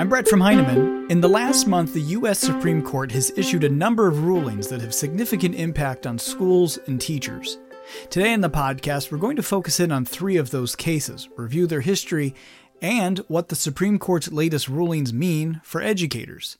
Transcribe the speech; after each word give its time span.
I'm 0.00 0.08
Brett 0.08 0.28
from 0.28 0.40
Heinemann. 0.40 1.10
In 1.10 1.20
the 1.20 1.28
last 1.28 1.66
month, 1.66 1.92
the 1.92 2.00
U.S. 2.00 2.38
Supreme 2.38 2.80
Court 2.80 3.12
has 3.12 3.36
issued 3.36 3.64
a 3.64 3.68
number 3.68 4.08
of 4.08 4.24
rulings 4.24 4.68
that 4.68 4.80
have 4.80 4.94
significant 4.94 5.54
impact 5.54 6.06
on 6.06 6.18
schools 6.18 6.78
and 6.86 6.98
teachers. 6.98 7.58
Today 8.08 8.32
in 8.32 8.40
the 8.40 8.48
podcast, 8.48 9.12
we're 9.12 9.18
going 9.18 9.36
to 9.36 9.42
focus 9.42 9.78
in 9.78 9.92
on 9.92 10.06
three 10.06 10.38
of 10.38 10.52
those 10.52 10.74
cases, 10.74 11.28
review 11.36 11.66
their 11.66 11.82
history, 11.82 12.34
and 12.80 13.18
what 13.28 13.50
the 13.50 13.54
Supreme 13.54 13.98
Court's 13.98 14.32
latest 14.32 14.70
rulings 14.70 15.12
mean 15.12 15.60
for 15.62 15.82
educators. 15.82 16.56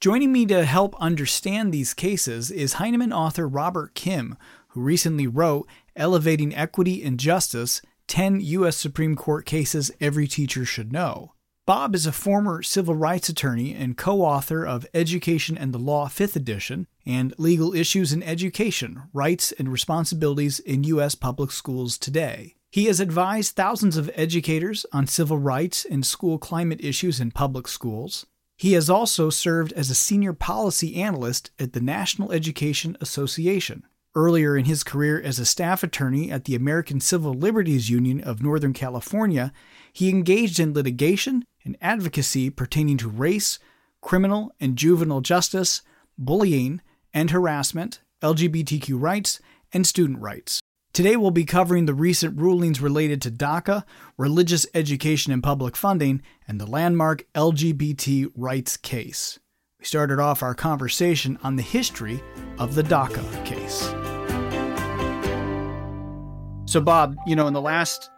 Joining 0.00 0.32
me 0.32 0.44
to 0.46 0.64
help 0.64 1.00
understand 1.00 1.72
these 1.72 1.94
cases 1.94 2.50
is 2.50 2.72
Heinemann 2.72 3.12
author 3.12 3.46
Robert 3.46 3.94
Kim, 3.94 4.36
who 4.70 4.80
recently 4.80 5.28
wrote 5.28 5.68
Elevating 5.94 6.56
Equity 6.56 7.04
and 7.04 7.20
Justice 7.20 7.82
10 8.08 8.40
U.S. 8.40 8.76
Supreme 8.76 9.14
Court 9.14 9.46
Cases 9.46 9.92
Every 10.00 10.26
Teacher 10.26 10.64
Should 10.64 10.92
Know. 10.92 11.34
Bob 11.70 11.94
is 11.94 12.04
a 12.04 12.10
former 12.10 12.64
civil 12.64 12.96
rights 12.96 13.28
attorney 13.28 13.76
and 13.76 13.96
co 13.96 14.22
author 14.22 14.66
of 14.66 14.88
Education 14.92 15.56
and 15.56 15.72
the 15.72 15.78
Law 15.78 16.08
5th 16.08 16.34
edition 16.34 16.88
and 17.06 17.32
Legal 17.38 17.76
Issues 17.76 18.12
in 18.12 18.24
Education 18.24 19.04
Rights 19.12 19.52
and 19.52 19.70
Responsibilities 19.70 20.58
in 20.58 20.82
U.S. 20.82 21.14
Public 21.14 21.52
Schools 21.52 21.96
Today. 21.96 22.56
He 22.72 22.86
has 22.86 22.98
advised 22.98 23.54
thousands 23.54 23.96
of 23.96 24.10
educators 24.16 24.84
on 24.92 25.06
civil 25.06 25.38
rights 25.38 25.84
and 25.88 26.04
school 26.04 26.38
climate 26.38 26.80
issues 26.82 27.20
in 27.20 27.30
public 27.30 27.68
schools. 27.68 28.26
He 28.56 28.72
has 28.72 28.90
also 28.90 29.30
served 29.30 29.72
as 29.74 29.90
a 29.90 29.94
senior 29.94 30.32
policy 30.32 30.96
analyst 30.96 31.52
at 31.56 31.72
the 31.72 31.80
National 31.80 32.32
Education 32.32 32.96
Association. 33.00 33.84
Earlier 34.16 34.56
in 34.56 34.64
his 34.64 34.82
career 34.82 35.22
as 35.22 35.38
a 35.38 35.46
staff 35.46 35.84
attorney 35.84 36.32
at 36.32 36.46
the 36.46 36.56
American 36.56 36.98
Civil 36.98 37.32
Liberties 37.32 37.90
Union 37.90 38.20
of 38.20 38.42
Northern 38.42 38.72
California, 38.72 39.52
he 39.92 40.08
engaged 40.08 40.58
in 40.58 40.74
litigation 40.74 41.44
and 41.64 41.76
advocacy 41.80 42.50
pertaining 42.50 42.96
to 42.98 43.08
race, 43.08 43.58
criminal 44.00 44.52
and 44.60 44.76
juvenile 44.76 45.20
justice, 45.20 45.82
bullying 46.18 46.80
and 47.12 47.30
harassment, 47.30 48.00
LGBTQ 48.22 49.00
rights, 49.00 49.40
and 49.72 49.86
student 49.86 50.20
rights. 50.20 50.60
Today 50.92 51.16
we'll 51.16 51.30
be 51.30 51.44
covering 51.44 51.86
the 51.86 51.94
recent 51.94 52.36
rulings 52.38 52.80
related 52.80 53.22
to 53.22 53.30
DACA, 53.30 53.84
religious 54.16 54.66
education 54.74 55.32
and 55.32 55.42
public 55.42 55.76
funding, 55.76 56.20
and 56.48 56.60
the 56.60 56.66
landmark 56.66 57.24
LGBT 57.34 58.32
rights 58.34 58.76
case. 58.76 59.38
We 59.78 59.84
started 59.84 60.18
off 60.18 60.42
our 60.42 60.54
conversation 60.54 61.38
on 61.42 61.56
the 61.56 61.62
history 61.62 62.22
of 62.58 62.74
the 62.74 62.82
DACA 62.82 63.44
case. 63.44 63.94
So, 66.70 66.80
Bob, 66.80 67.16
you 67.26 67.36
know, 67.36 67.46
in 67.46 67.54
the 67.54 67.60
last 67.60 68.10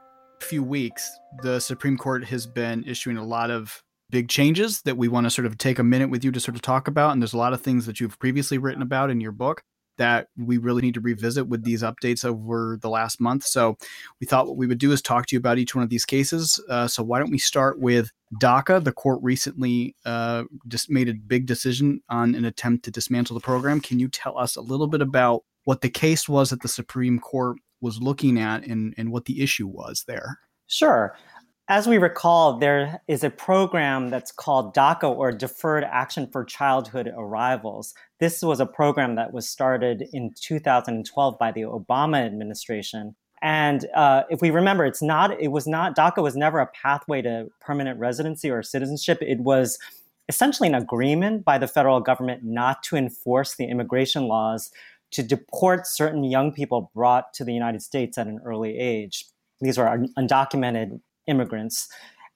few 0.43 0.63
weeks, 0.63 1.11
the 1.43 1.61
Supreme 1.61 1.97
Court 1.97 2.25
has 2.25 2.47
been 2.47 2.85
issuing 2.85 3.17
a 3.17 3.25
lot 3.25 3.51
of 3.51 3.83
big 4.11 4.29
changes 4.29 4.83
that 4.83 4.97
we 4.97 5.09
want 5.09 5.25
to 5.25 5.31
sort 5.31 5.47
of 5.47 5.57
take 5.57 5.79
a 5.79 5.83
minute 5.83 6.11
with 6.11 6.23
you 6.23 6.31
to 6.33 6.41
sort 6.41 6.55
of 6.55 6.63
talk 6.63 6.87
about. 6.87 7.13
And 7.13 7.23
there's 7.23 7.33
a 7.33 7.39
lot 7.39 7.55
of 7.55 7.63
things 7.63 7.87
that 7.87 7.99
you've 7.99 8.19
previously 8.19 8.59
written 8.59 8.83
about 8.83 9.11
in 9.11 9.21
your 9.21 9.33
book 9.33 9.63
that 9.99 10.29
we 10.37 10.59
really 10.59 10.83
need 10.83 10.95
to 10.95 11.01
revisit 11.01 11.49
with 11.49 11.65
these 11.65 11.83
updates 11.83 12.25
over 12.25 12.79
the 12.81 12.89
last 12.89 13.21
month. 13.21 13.45
So 13.45 13.77
we 14.21 14.27
thought 14.27 14.47
what 14.47 14.57
we 14.57 14.67
would 14.67 14.79
do 14.79 14.93
is 14.93 15.03
talk 15.03 15.27
to 15.27 15.37
you 15.37 15.39
about 15.39 15.59
each 15.59 15.75
one 15.75 15.85
of 15.85 15.91
these 15.91 16.05
cases. 16.05 16.63
Uh, 16.69 16.89
so 16.89 17.03
why 17.03 17.19
don't 17.19 17.31
we 17.31 17.39
start 17.39 17.79
with 17.79 18.11
DACA? 18.41 18.83
The 18.83 18.93
court 18.93 19.21
recently 19.23 19.95
uh, 20.05 20.45
just 20.69 20.91
made 20.91 21.09
a 21.09 21.15
big 21.15 21.47
decision 21.47 22.01
on 22.09 22.35
an 22.35 22.45
attempt 22.45 22.85
to 22.85 22.91
dismantle 22.91 23.35
the 23.35 23.41
program. 23.41 23.81
Can 23.81 23.99
you 23.99 24.09
tell 24.09 24.39
us 24.39 24.57
a 24.57 24.63
little 24.63 24.87
bit 24.87 25.03
about 25.03 25.43
what 25.65 25.81
the 25.81 25.91
case 25.91 26.29
was 26.29 26.51
that 26.51 26.63
the 26.63 26.69
Supreme 26.69 27.19
Court 27.19 27.57
was 27.83 28.01
looking 28.01 28.39
at 28.39 28.65
and, 28.65 28.95
and 28.97 29.13
what 29.13 29.27
the 29.27 29.43
issue 29.43 29.67
was 29.67 30.05
there. 30.07 30.39
Sure. 30.67 31.15
As 31.69 31.87
we 31.87 31.99
recall, 31.99 32.59
there 32.59 33.01
is 33.09 33.23
a 33.23 33.31
program 33.31 34.11
that's 34.11 34.33
called 34.33 34.75
DACA 34.75 35.05
or 35.05 35.33
Deferred 35.33 35.85
Action 35.85 36.29
for 36.31 36.45
Childhood 36.45 37.13
Arrivals. 37.17 37.95
This 38.21 38.43
was 38.43 38.61
a 38.61 38.67
program 38.67 39.15
that 39.17 39.33
was 39.33 39.49
started 39.49 40.05
in 40.13 40.33
2012 40.41 41.39
by 41.39 41.53
the 41.53 41.63
Obama 41.63 42.25
administration. 42.25 43.15
And 43.43 43.87
uh, 43.95 44.23
if 44.31 44.41
we 44.41 44.51
remember, 44.51 44.85
it's 44.85 45.03
not, 45.03 45.41
it 45.41 45.49
was 45.49 45.67
not, 45.67 45.97
DACA 45.97 46.23
was 46.23 46.37
never 46.37 46.61
a 46.61 46.67
pathway 46.67 47.23
to 47.23 47.49
permanent 47.61 47.99
residency 47.99 48.51
or 48.51 48.63
citizenship. 48.63 49.19
It 49.21 49.41
was 49.41 49.79
essentially 50.29 50.69
an 50.69 50.75
agreement 50.75 51.45
by 51.45 51.59
the 51.59 51.67
federal 51.67 52.01
government 52.01 52.45
not 52.45 52.83
to 52.85 52.97
enforce 52.97 53.57
the 53.57 53.65
immigration 53.65 54.29
laws 54.29 54.71
to 55.13 55.23
deport 55.23 55.87
certain 55.87 56.25
young 56.25 56.53
people 56.53 56.91
brought 56.95 57.33
to 57.35 57.45
the 57.45 57.53
United 57.53 57.83
States 57.83 58.19
at 58.19 58.27
an 58.27 58.41
early 58.45 58.79
age. 58.79 59.25
These 59.61 59.79
were 59.79 60.07
undocumented 60.19 61.01
immigrants. 61.27 61.89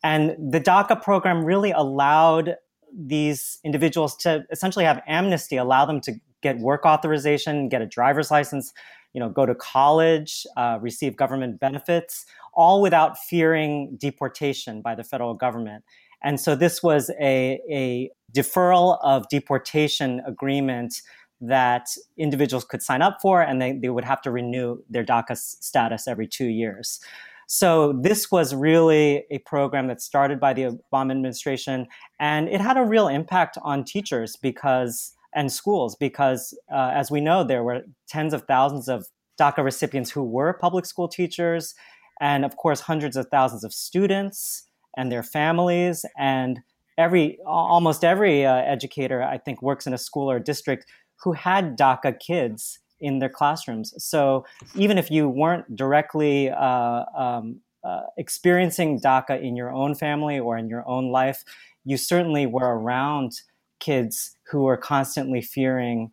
And 0.04 0.36
the 0.52 0.60
DACA 0.60 1.02
program 1.02 1.44
really 1.44 1.72
allowed 1.72 2.56
these 2.96 3.58
individuals 3.64 4.16
to 4.18 4.44
essentially 4.50 4.84
have 4.84 5.02
amnesty, 5.06 5.56
allow 5.56 5.84
them 5.84 6.00
to 6.02 6.12
get 6.42 6.58
work 6.58 6.86
authorization, 6.86 7.68
get 7.68 7.82
a 7.82 7.86
driver's 7.86 8.30
license, 8.30 8.72
you 9.12 9.20
know, 9.20 9.28
go 9.28 9.46
to 9.46 9.54
college, 9.54 10.46
uh, 10.56 10.78
receive 10.80 11.16
government 11.16 11.58
benefits, 11.58 12.26
all 12.52 12.80
without 12.80 13.18
fearing 13.18 13.96
deportation 13.98 14.82
by 14.82 14.94
the 14.94 15.02
federal 15.02 15.34
government. 15.34 15.82
And 16.22 16.40
so 16.40 16.54
this 16.54 16.82
was 16.82 17.10
a, 17.20 17.60
a 17.70 18.10
deferral 18.32 18.98
of 19.02 19.28
deportation 19.28 20.22
agreement 20.26 21.02
that 21.40 21.88
individuals 22.16 22.64
could 22.64 22.82
sign 22.82 23.02
up 23.02 23.18
for, 23.20 23.42
and 23.42 23.60
they, 23.60 23.72
they 23.72 23.88
would 23.88 24.04
have 24.04 24.22
to 24.22 24.30
renew 24.30 24.78
their 24.88 25.04
DACA 25.04 25.36
status 25.36 26.08
every 26.08 26.26
two 26.26 26.46
years. 26.46 27.00
So 27.46 27.92
this 28.02 28.30
was 28.30 28.54
really 28.54 29.24
a 29.30 29.38
program 29.38 29.86
that 29.86 30.02
started 30.02 30.40
by 30.40 30.52
the 30.52 30.62
Obama 30.92 31.12
administration, 31.12 31.86
and 32.18 32.48
it 32.48 32.60
had 32.60 32.76
a 32.76 32.82
real 32.82 33.08
impact 33.08 33.56
on 33.62 33.84
teachers 33.84 34.36
because 34.36 35.12
and 35.34 35.52
schools 35.52 35.94
because, 35.94 36.58
uh, 36.72 36.92
as 36.94 37.10
we 37.10 37.20
know, 37.20 37.44
there 37.44 37.62
were 37.62 37.82
tens 38.08 38.32
of 38.32 38.44
thousands 38.44 38.88
of 38.88 39.06
DACA 39.38 39.62
recipients 39.62 40.10
who 40.10 40.24
were 40.24 40.54
public 40.54 40.86
school 40.86 41.08
teachers, 41.08 41.74
and 42.20 42.44
of 42.44 42.56
course, 42.56 42.80
hundreds 42.80 43.16
of 43.16 43.28
thousands 43.28 43.62
of 43.62 43.72
students 43.72 44.64
and 44.96 45.12
their 45.12 45.22
families, 45.22 46.04
and 46.18 46.60
every 46.98 47.38
almost 47.46 48.02
every 48.02 48.46
uh, 48.46 48.56
educator 48.56 49.22
I 49.22 49.38
think 49.38 49.62
works 49.62 49.86
in 49.86 49.92
a 49.92 49.98
school 49.98 50.30
or 50.30 50.38
district 50.40 50.86
who 51.22 51.32
had 51.32 51.76
DACA 51.78 52.18
kids 52.18 52.78
in 53.00 53.18
their 53.18 53.28
classrooms. 53.28 53.92
So 54.02 54.46
even 54.74 54.98
if 54.98 55.10
you 55.10 55.28
weren't 55.28 55.76
directly 55.76 56.50
uh, 56.50 57.04
um, 57.16 57.60
uh, 57.84 58.02
experiencing 58.16 59.00
DACA 59.00 59.40
in 59.42 59.56
your 59.56 59.70
own 59.70 59.94
family 59.94 60.38
or 60.38 60.56
in 60.56 60.68
your 60.68 60.86
own 60.88 61.10
life, 61.10 61.44
you 61.84 61.96
certainly 61.96 62.46
were 62.46 62.78
around 62.78 63.42
kids 63.80 64.36
who 64.50 64.62
were 64.62 64.76
constantly 64.76 65.42
fearing 65.42 66.10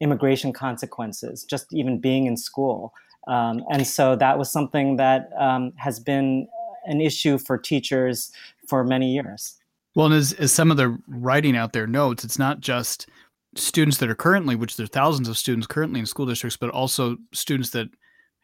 immigration 0.00 0.52
consequences, 0.52 1.44
just 1.44 1.72
even 1.72 1.98
being 1.98 2.26
in 2.26 2.36
school. 2.36 2.92
Um, 3.26 3.64
and 3.70 3.86
so 3.86 4.14
that 4.16 4.38
was 4.38 4.52
something 4.52 4.96
that 4.96 5.30
um, 5.38 5.72
has 5.76 5.98
been 5.98 6.46
an 6.84 7.00
issue 7.00 7.38
for 7.38 7.58
teachers 7.58 8.30
for 8.68 8.84
many 8.84 9.12
years. 9.12 9.56
Well, 9.94 10.06
and 10.06 10.14
as, 10.14 10.34
as 10.34 10.52
some 10.52 10.70
of 10.70 10.76
the 10.76 10.96
writing 11.08 11.56
out 11.56 11.72
there 11.72 11.86
notes, 11.86 12.22
it's 12.22 12.38
not 12.38 12.60
just 12.60 13.08
students 13.56 13.98
that 13.98 14.10
are 14.10 14.14
currently, 14.14 14.54
which 14.54 14.76
there's 14.76 14.90
thousands 14.90 15.28
of 15.28 15.36
students 15.36 15.66
currently 15.66 16.00
in 16.00 16.06
school 16.06 16.26
districts, 16.26 16.56
but 16.56 16.70
also 16.70 17.16
students 17.32 17.70
that 17.70 17.88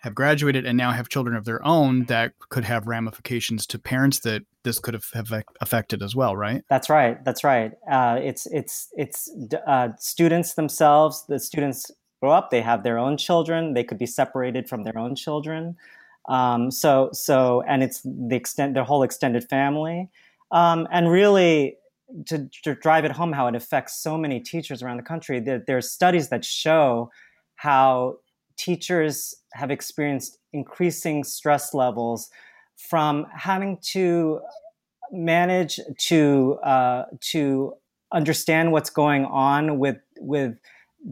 have 0.03 0.15
graduated 0.17 0.67
and 0.67 0.77
now 0.77 0.91
have 0.91 1.09
children 1.09 1.37
of 1.37 1.45
their 1.45 1.65
own 1.65 2.05
that 2.07 2.33
could 2.49 2.65
have 2.65 2.89
ramifications 2.89 3.67
to 3.69 3.79
parents 3.79 4.19
that 4.21 4.43
this 4.65 4.81
could 4.81 4.95
have, 4.95 5.09
have 5.15 5.45
affected 5.61 6.03
as 6.03 6.17
well, 6.17 6.37
right? 6.37 6.63
That's 6.69 6.91
right. 6.91 7.25
That's 7.25 7.45
right. 7.45 7.73
Uh, 7.91 8.19
it's 8.21 8.47
it's 8.47 8.89
it's 8.97 9.31
uh, 9.67 9.91
students 9.99 10.55
themselves. 10.55 11.25
The 11.29 11.39
students 11.39 11.91
grow 12.21 12.33
up. 12.33 12.51
They 12.51 12.63
have 12.63 12.83
their 12.83 12.99
own 12.99 13.17
children. 13.17 13.75
They 13.75 13.85
could 13.85 13.99
be 13.99 14.07
separated 14.07 14.69
from 14.69 14.83
their 14.83 14.99
own 14.99 15.15
children. 15.15 15.77
Um, 16.29 16.73
so 16.73 17.11
so 17.13 17.63
and 17.69 17.83
it's 17.85 18.03
the 18.03 18.35
extent 18.35 18.75
their 18.75 18.85
whole 18.85 19.05
extended 19.05 19.49
family. 19.49 20.09
Um, 20.51 20.89
and 20.91 21.11
really, 21.11 21.77
to, 22.27 22.49
to 22.65 22.75
drive 22.75 23.05
it 23.05 23.13
home 23.13 23.33
how 23.33 23.47
it 23.47 23.55
affects 23.55 24.03
so 24.03 24.17
many 24.17 24.41
teachers 24.41 24.83
around 24.83 24.97
the 24.97 25.03
country, 25.03 25.41
there, 25.41 25.63
there's 25.67 25.91
studies 25.91 26.29
that 26.29 26.45
show 26.45 27.11
how 27.57 28.17
teachers 28.57 29.35
have 29.55 29.71
experienced 29.71 30.39
increasing 30.53 31.25
stress 31.25 31.75
levels 31.75 32.31
from 32.77 33.27
having 33.35 33.79
to 33.83 34.41
manage 35.11 35.79
to 35.99 36.59
uh, 36.65 37.05
to 37.21 37.75
understand 38.13 38.73
what's 38.73 38.91
going 38.91 39.25
on 39.27 39.79
with 39.79 39.99
with 40.19 40.57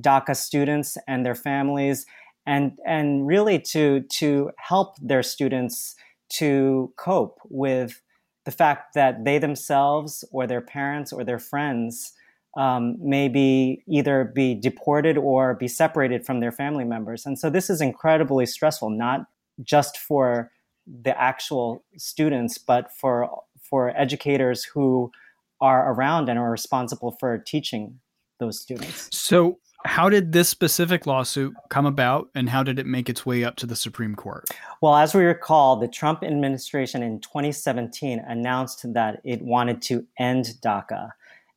DACA 0.01 0.37
students 0.37 0.97
and 1.07 1.25
their 1.25 1.35
families, 1.35 2.07
and 2.47 2.79
and 2.87 3.27
really 3.27 3.59
to 3.59 4.01
to 4.19 4.51
help 4.57 4.97
their 5.01 5.23
students 5.23 5.95
to 6.31 6.93
cope 6.97 7.39
with 7.49 8.01
the 8.45 8.51
fact 8.51 8.95
that 8.95 9.25
they 9.25 9.39
themselves 9.39 10.25
or 10.33 10.47
their 10.47 10.61
parents 10.61 11.13
or 11.13 11.25
their 11.25 11.39
friends 11.39 12.13
um, 12.57 12.97
may 13.01 13.29
be 13.29 13.83
either 13.87 14.25
be 14.35 14.55
deported 14.55 15.17
or 15.17 15.55
be 15.55 15.69
separated 15.69 16.27
from 16.27 16.41
their 16.41 16.51
family 16.51 16.85
members. 16.85 17.25
And 17.27 17.39
so 17.39 17.49
this 17.49 17.71
is 17.71 17.81
incredibly 17.81 18.47
stressful, 18.47 18.91
not 18.91 19.27
just 19.63 19.99
for 19.99 20.51
the 20.87 21.19
actual 21.21 21.85
students, 21.97 22.59
but 22.59 22.91
for 22.93 23.43
for 23.61 23.97
educators 23.97 24.65
who 24.65 25.13
are 25.61 25.93
around 25.93 26.29
and 26.29 26.39
are 26.39 26.51
responsible 26.51 27.13
for 27.21 27.39
teaching 27.39 28.01
those 28.41 28.61
students. 28.61 29.09
So, 29.17 29.59
how 29.85 30.09
did 30.09 30.33
this 30.33 30.49
specific 30.49 31.07
lawsuit 31.07 31.55
come 31.69 31.87
about 31.87 32.29
and 32.35 32.49
how 32.49 32.63
did 32.63 32.79
it 32.79 32.87
make 32.87 33.09
its 33.09 33.25
way 33.25 33.45
up 33.45 33.57
to 33.57 33.67
the 33.67 33.77
Supreme 33.77 34.15
Court? 34.15 34.45
Well, 34.81 34.97
as 34.97 35.15
we 35.15 35.25
recall, 35.25 35.77
the 35.77 35.89
Trump 35.89 36.23
administration 36.23 37.03
in 37.03 37.21
2017 37.21 38.19
announced 38.27 38.93
that 38.93 39.21
it 39.25 39.43
wanted 39.43 39.83
to 39.83 40.07
end 40.19 40.55
DACA. 40.63 41.11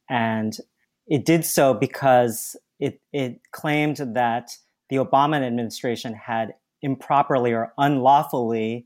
And 0.09 0.57
it 1.07 1.25
did 1.25 1.45
so 1.45 1.73
because 1.73 2.55
it, 2.79 3.01
it 3.11 3.41
claimed 3.51 3.97
that 3.97 4.57
the 4.89 4.97
Obama 4.97 5.41
administration 5.45 6.13
had 6.13 6.53
improperly 6.81 7.53
or 7.53 7.73
unlawfully 7.77 8.85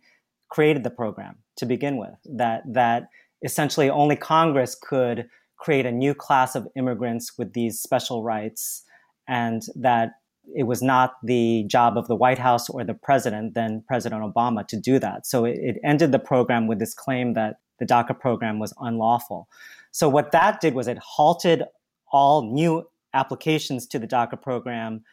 created 0.50 0.84
the 0.84 0.90
program 0.90 1.38
to 1.58 1.66
begin 1.66 1.98
with. 1.98 2.16
That 2.26 2.64
that 2.74 3.10
essentially 3.44 3.90
only 3.90 4.16
Congress 4.16 4.76
could 4.76 5.28
create 5.58 5.86
a 5.86 5.92
new 5.92 6.14
class 6.14 6.56
of 6.56 6.68
immigrants 6.76 7.38
with 7.38 7.54
these 7.54 7.80
special 7.80 8.24
rights, 8.24 8.84
and 9.28 9.64
that 9.76 10.12
it 10.56 10.64
was 10.64 10.82
not 10.82 11.16
the 11.24 11.66
job 11.68 11.98
of 11.98 12.08
the 12.08 12.16
White 12.16 12.40
House 12.40 12.70
or 12.70 12.84
the 12.84 12.94
president, 12.94 13.54
then 13.54 13.84
President 13.88 14.22
Obama, 14.24 14.66
to 14.68 14.78
do 14.78 14.98
that. 15.00 15.28
So 15.28 15.46
it, 15.46 15.58
it 15.58 15.78
ended 15.84 16.12
the 16.12 16.20
program 16.20 16.68
with 16.68 16.80
this 16.80 16.94
claim 16.94 17.34
that 17.34 17.60
the 17.80 17.86
DACA 17.86 18.20
program 18.20 18.60
was 18.60 18.74
unlawful. 18.80 19.48
So 19.92 20.08
what 20.08 20.32
that 20.32 20.62
did 20.62 20.74
was 20.74 20.88
it 20.88 20.98
halted 20.98 21.64
all 22.12 22.44
new 22.44 22.88
applications 23.14 23.86
to 23.88 24.00
the 24.00 24.08
DACA 24.08 24.42
program. 24.42 25.04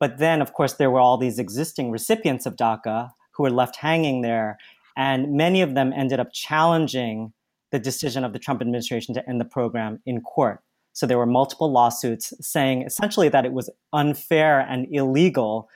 But 0.00 0.18
then, 0.18 0.42
of 0.42 0.52
course, 0.52 0.74
there 0.74 0.90
were 0.90 1.00
all 1.00 1.16
these 1.16 1.38
existing 1.38 1.90
recipients 1.90 2.46
of 2.46 2.56
DACA 2.56 3.10
who 3.32 3.44
were 3.44 3.50
left 3.50 3.76
hanging 3.76 4.22
there. 4.22 4.58
And 4.96 5.34
many 5.34 5.62
of 5.62 5.74
them 5.74 5.92
ended 5.92 6.20
up 6.20 6.32
challenging 6.32 7.32
the 7.70 7.78
decision 7.78 8.24
of 8.24 8.32
the 8.32 8.38
Trump 8.38 8.60
administration 8.60 9.14
to 9.14 9.28
end 9.28 9.40
the 9.40 9.46
program 9.46 10.00
in 10.04 10.20
court. 10.20 10.60
So 10.92 11.06
there 11.06 11.18
were 11.18 11.26
multiple 11.26 11.72
lawsuits 11.72 12.32
saying 12.40 12.82
essentially 12.82 13.28
that 13.30 13.46
it 13.46 13.52
was 13.52 13.70
unfair 13.92 14.60
and 14.60 14.86
illegal 14.90 15.68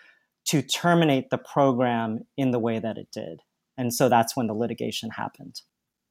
to 0.46 0.62
terminate 0.62 1.30
the 1.30 1.38
program 1.38 2.20
in 2.36 2.50
the 2.50 2.58
way 2.58 2.78
that 2.78 2.98
it 2.98 3.08
did. 3.12 3.40
And 3.76 3.92
so 3.92 4.08
that's 4.08 4.36
when 4.36 4.46
the 4.46 4.54
litigation 4.54 5.10
happened. 5.10 5.60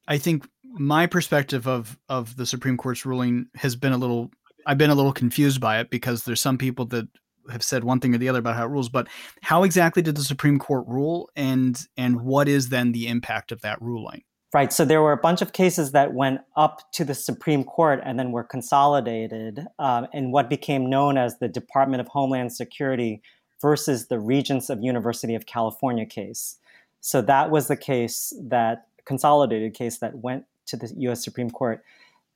I 0.08 0.18
think 0.18 0.48
my 0.64 1.06
perspective 1.06 1.66
of 1.66 1.98
of 2.08 2.36
the 2.36 2.46
Supreme 2.46 2.76
Court's 2.76 3.04
ruling 3.04 3.46
has 3.56 3.74
been 3.74 3.92
a 3.92 3.98
little 3.98 4.30
I've 4.66 4.78
been 4.78 4.90
a 4.90 4.94
little 4.94 5.12
confused 5.12 5.60
by 5.60 5.80
it 5.80 5.90
because 5.90 6.24
there's 6.24 6.40
some 6.40 6.58
people 6.58 6.86
that 6.86 7.08
have 7.50 7.62
said 7.62 7.84
one 7.84 8.00
thing 8.00 8.14
or 8.14 8.18
the 8.18 8.28
other 8.28 8.40
about 8.40 8.56
how 8.56 8.64
it 8.64 8.70
rules, 8.70 8.88
but 8.88 9.08
how 9.42 9.62
exactly 9.62 10.02
did 10.02 10.16
the 10.16 10.24
Supreme 10.24 10.58
Court 10.58 10.84
rule 10.86 11.30
and 11.34 11.80
and 11.96 12.20
what 12.20 12.48
is 12.48 12.68
then 12.68 12.92
the 12.92 13.08
impact 13.08 13.52
of 13.52 13.62
that 13.62 13.80
ruling? 13.80 14.22
Right. 14.56 14.72
So 14.72 14.86
there 14.86 15.02
were 15.02 15.12
a 15.12 15.18
bunch 15.18 15.42
of 15.42 15.52
cases 15.52 15.92
that 15.92 16.14
went 16.14 16.40
up 16.56 16.90
to 16.92 17.04
the 17.04 17.12
Supreme 17.12 17.62
Court 17.62 18.00
and 18.02 18.18
then 18.18 18.32
were 18.32 18.42
consolidated 18.42 19.66
um, 19.78 20.06
in 20.14 20.30
what 20.30 20.48
became 20.48 20.88
known 20.88 21.18
as 21.18 21.38
the 21.40 21.46
Department 21.46 22.00
of 22.00 22.08
Homeland 22.08 22.54
Security 22.54 23.20
versus 23.60 24.06
the 24.06 24.18
Regents 24.18 24.70
of 24.70 24.82
University 24.82 25.34
of 25.34 25.44
California 25.44 26.06
case. 26.06 26.56
So 27.02 27.20
that 27.20 27.50
was 27.50 27.68
the 27.68 27.76
case 27.76 28.32
that 28.44 28.86
consolidated 29.04 29.74
case 29.74 29.98
that 29.98 30.20
went 30.20 30.46
to 30.68 30.78
the 30.78 30.90
U.S. 31.00 31.22
Supreme 31.22 31.50
Court. 31.50 31.84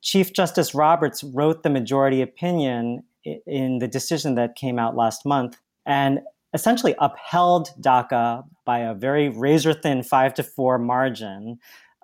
Chief 0.03 0.31
Justice 0.35 0.75
Roberts 0.75 1.25
wrote 1.25 1.63
the 1.63 1.71
majority 1.71 2.21
opinion 2.21 3.03
in 3.25 3.79
the 3.79 3.89
decision 3.89 4.35
that 4.35 4.57
came 4.57 4.79
out 4.79 4.95
last 4.95 5.25
month 5.25 5.57
and 5.87 6.21
essentially 6.53 6.95
upheld 6.99 7.71
DACA 7.81 8.45
by 8.67 8.81
a 8.81 8.93
very 8.93 9.31
razor 9.31 9.73
thin 9.73 10.03
five 10.03 10.35
to 10.35 10.43
four 10.43 10.79
margin. 10.79 11.59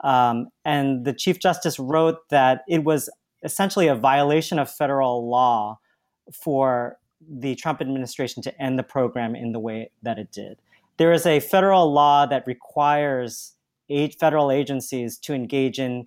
Um, 0.07 0.51
and 0.65 1.05
the 1.05 1.13
Chief 1.13 1.41
Justice 1.41 1.81
wrote 1.81 2.29
that 2.31 2.63
it 2.69 2.85
was 2.85 3.11
essentially 3.43 3.89
a 3.89 3.97
violation 3.97 4.57
of 4.61 4.71
federal 4.71 5.29
law 5.29 5.81
for 6.33 6.99
the 7.29 7.57
Trump 7.57 7.81
administration 7.81 8.41
to 8.45 8.63
end 8.63 8.79
the 8.79 8.85
program 8.85 9.35
in 9.35 9.51
the 9.51 9.59
way 9.59 9.91
that 10.03 10.17
it 10.17 10.31
did. 10.31 10.59
There 10.97 11.13
is 11.13 11.27
a 11.27 11.41
federal 11.41 11.93
law 11.93 12.25
that 12.25 12.45
requires 12.47 13.55
federal 14.21 14.53
agencies 14.53 15.19
to 15.19 15.35
engage 15.35 15.81
in 15.81 16.07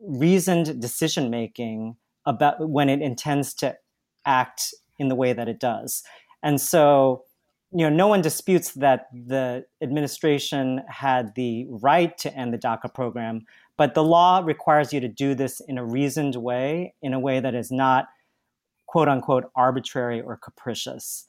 reasoned 0.00 0.78
decision 0.78 1.30
making 1.30 1.96
about 2.26 2.68
when 2.68 2.90
it 2.90 3.00
intends 3.00 3.54
to 3.54 3.74
act 4.26 4.74
in 4.98 5.08
the 5.08 5.14
way 5.14 5.32
that 5.32 5.48
it 5.48 5.58
does. 5.58 6.02
And 6.42 6.60
so, 6.60 7.24
you 7.72 7.88
know, 7.88 7.94
no 7.94 8.08
one 8.08 8.20
disputes 8.20 8.72
that 8.72 9.06
the 9.12 9.64
administration 9.80 10.82
had 10.88 11.34
the 11.36 11.66
right 11.68 12.16
to 12.18 12.34
end 12.34 12.52
the 12.52 12.58
DACA 12.58 12.92
program, 12.92 13.46
but 13.76 13.94
the 13.94 14.02
law 14.02 14.42
requires 14.44 14.92
you 14.92 15.00
to 15.00 15.08
do 15.08 15.34
this 15.34 15.60
in 15.60 15.78
a 15.78 15.84
reasoned 15.84 16.36
way, 16.36 16.94
in 17.02 17.14
a 17.14 17.20
way 17.20 17.38
that 17.40 17.54
is 17.54 17.70
not 17.70 18.08
quote 18.86 19.08
unquote 19.08 19.50
arbitrary 19.54 20.20
or 20.20 20.36
capricious. 20.36 21.26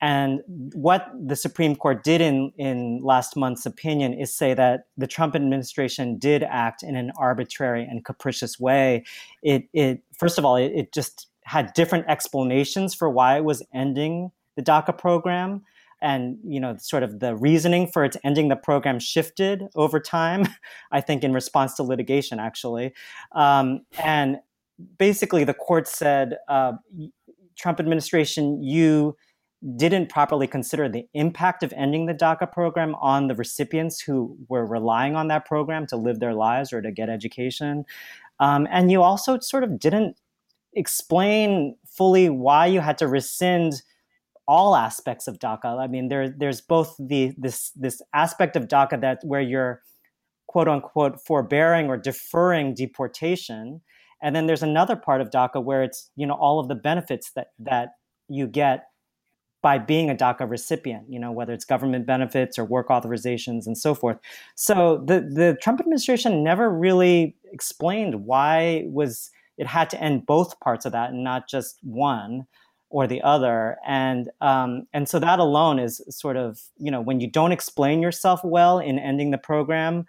And 0.00 0.40
what 0.46 1.10
the 1.14 1.36
Supreme 1.36 1.76
Court 1.76 2.02
did 2.02 2.20
in, 2.20 2.52
in 2.56 3.00
last 3.02 3.36
month's 3.36 3.66
opinion 3.66 4.14
is 4.14 4.34
say 4.34 4.54
that 4.54 4.84
the 4.96 5.06
Trump 5.06 5.34
administration 5.34 6.18
did 6.18 6.42
act 6.42 6.82
in 6.82 6.96
an 6.96 7.12
arbitrary 7.18 7.84
and 7.84 8.02
capricious 8.04 8.58
way. 8.58 9.04
It, 9.42 9.68
it 9.74 10.02
first 10.16 10.38
of 10.38 10.44
all, 10.44 10.56
it, 10.56 10.72
it 10.74 10.92
just 10.92 11.26
had 11.44 11.72
different 11.74 12.06
explanations 12.08 12.94
for 12.94 13.10
why 13.10 13.36
it 13.36 13.44
was 13.44 13.62
ending 13.74 14.30
the 14.56 14.62
DACA 14.62 14.96
program. 14.96 15.62
And 16.02 16.38
you 16.44 16.60
know, 16.60 16.76
sort 16.78 17.02
of 17.02 17.20
the 17.20 17.36
reasoning 17.36 17.86
for 17.86 18.04
its 18.04 18.16
ending 18.24 18.48
the 18.48 18.56
program 18.56 18.98
shifted 18.98 19.64
over 19.74 20.00
time. 20.00 20.46
I 20.92 21.00
think 21.00 21.24
in 21.24 21.32
response 21.32 21.74
to 21.74 21.82
litigation, 21.82 22.38
actually, 22.38 22.94
um, 23.32 23.82
and 24.02 24.38
basically 24.98 25.44
the 25.44 25.54
court 25.54 25.86
said, 25.86 26.38
uh, 26.48 26.72
"Trump 27.56 27.80
administration, 27.80 28.62
you." 28.62 29.16
didn't 29.76 30.08
properly 30.08 30.46
consider 30.46 30.88
the 30.88 31.06
impact 31.12 31.62
of 31.62 31.70
ending 31.74 32.06
the 32.06 32.14
DACA 32.14 32.50
program 32.50 32.94
on 32.94 33.28
the 33.28 33.34
recipients 33.34 34.00
who 34.00 34.34
were 34.48 34.64
relying 34.64 35.14
on 35.14 35.28
that 35.28 35.44
program 35.44 35.86
to 35.86 35.96
live 35.96 36.18
their 36.18 36.32
lives 36.32 36.72
or 36.72 36.80
to 36.80 36.90
get 36.90 37.10
education. 37.10 37.84
Um, 38.38 38.66
and 38.70 38.90
you 38.90 39.02
also 39.02 39.38
sort 39.40 39.62
of 39.62 39.78
didn't 39.78 40.16
explain 40.72 41.76
fully 41.86 42.30
why 42.30 42.66
you 42.66 42.80
had 42.80 42.96
to 42.98 43.06
rescind 43.06 43.82
all 44.50 44.74
aspects 44.74 45.28
of 45.28 45.38
DACA. 45.38 45.78
I 45.78 45.86
mean, 45.86 46.08
there, 46.08 46.28
there's 46.28 46.60
both 46.60 46.96
the 46.98 47.32
this 47.38 47.70
this 47.76 48.02
aspect 48.12 48.56
of 48.56 48.66
DACA 48.66 49.00
that 49.00 49.20
where 49.22 49.40
you're 49.40 49.80
quote 50.48 50.66
unquote 50.66 51.20
forbearing 51.24 51.86
or 51.86 51.96
deferring 51.96 52.74
deportation, 52.74 53.80
and 54.20 54.34
then 54.34 54.48
there's 54.48 54.64
another 54.64 54.96
part 54.96 55.20
of 55.20 55.30
DACA 55.30 55.62
where 55.62 55.84
it's 55.84 56.10
you 56.16 56.26
know 56.26 56.34
all 56.34 56.58
of 56.58 56.66
the 56.66 56.74
benefits 56.74 57.30
that 57.36 57.52
that 57.60 57.90
you 58.28 58.48
get 58.48 58.86
by 59.62 59.78
being 59.78 60.10
a 60.10 60.16
DACA 60.16 60.50
recipient, 60.50 61.04
you 61.08 61.20
know, 61.20 61.30
whether 61.30 61.52
it's 61.52 61.66
government 61.66 62.04
benefits 62.04 62.58
or 62.58 62.64
work 62.64 62.88
authorizations 62.88 63.66
and 63.66 63.76
so 63.76 63.94
forth. 63.94 64.16
So 64.56 65.04
the, 65.06 65.20
the 65.20 65.58
Trump 65.60 65.80
administration 65.80 66.42
never 66.42 66.70
really 66.70 67.36
explained 67.52 68.24
why 68.24 68.84
was 68.86 69.30
it 69.58 69.66
had 69.66 69.90
to 69.90 70.02
end 70.02 70.24
both 70.24 70.58
parts 70.60 70.86
of 70.86 70.92
that 70.92 71.10
and 71.10 71.22
not 71.22 71.46
just 71.46 71.78
one 71.82 72.46
or 72.90 73.06
the 73.06 73.22
other. 73.22 73.78
And 73.86 74.28
um, 74.40 74.86
and 74.92 75.08
so 75.08 75.18
that 75.18 75.38
alone 75.38 75.78
is 75.78 76.02
sort 76.10 76.36
of, 76.36 76.60
you 76.76 76.90
know, 76.90 77.00
when 77.00 77.20
you 77.20 77.30
don't 77.30 77.52
explain 77.52 78.02
yourself 78.02 78.40
well 78.44 78.78
in 78.78 78.98
ending 78.98 79.30
the 79.30 79.38
program 79.38 80.06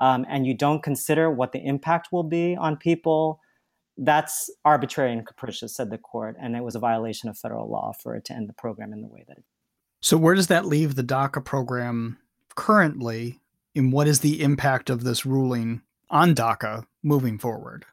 um, 0.00 0.26
and 0.28 0.46
you 0.46 0.54
don't 0.54 0.82
consider 0.82 1.30
what 1.30 1.52
the 1.52 1.64
impact 1.64 2.08
will 2.12 2.24
be 2.24 2.56
on 2.56 2.76
people, 2.76 3.40
that's 3.96 4.50
arbitrary 4.64 5.12
and 5.12 5.26
capricious, 5.26 5.74
said 5.74 5.90
the 5.90 5.98
court, 5.98 6.36
and 6.40 6.56
it 6.56 6.64
was 6.64 6.74
a 6.74 6.80
violation 6.80 7.28
of 7.28 7.38
federal 7.38 7.70
law 7.70 7.92
for 8.02 8.16
it 8.16 8.24
to 8.26 8.34
end 8.34 8.48
the 8.48 8.54
program 8.54 8.92
in 8.92 9.00
the 9.00 9.08
way 9.08 9.24
that 9.28 9.38
it. 9.38 9.44
So, 10.02 10.16
where 10.16 10.34
does 10.34 10.48
that 10.48 10.66
leave 10.66 10.96
the 10.96 11.04
DACA 11.04 11.44
program 11.44 12.18
currently, 12.56 13.40
and 13.74 13.92
what 13.92 14.08
is 14.08 14.20
the 14.20 14.42
impact 14.42 14.90
of 14.90 15.04
this 15.04 15.24
ruling 15.24 15.82
on 16.10 16.34
DACA 16.34 16.84
moving 17.02 17.38
forward? 17.38 17.86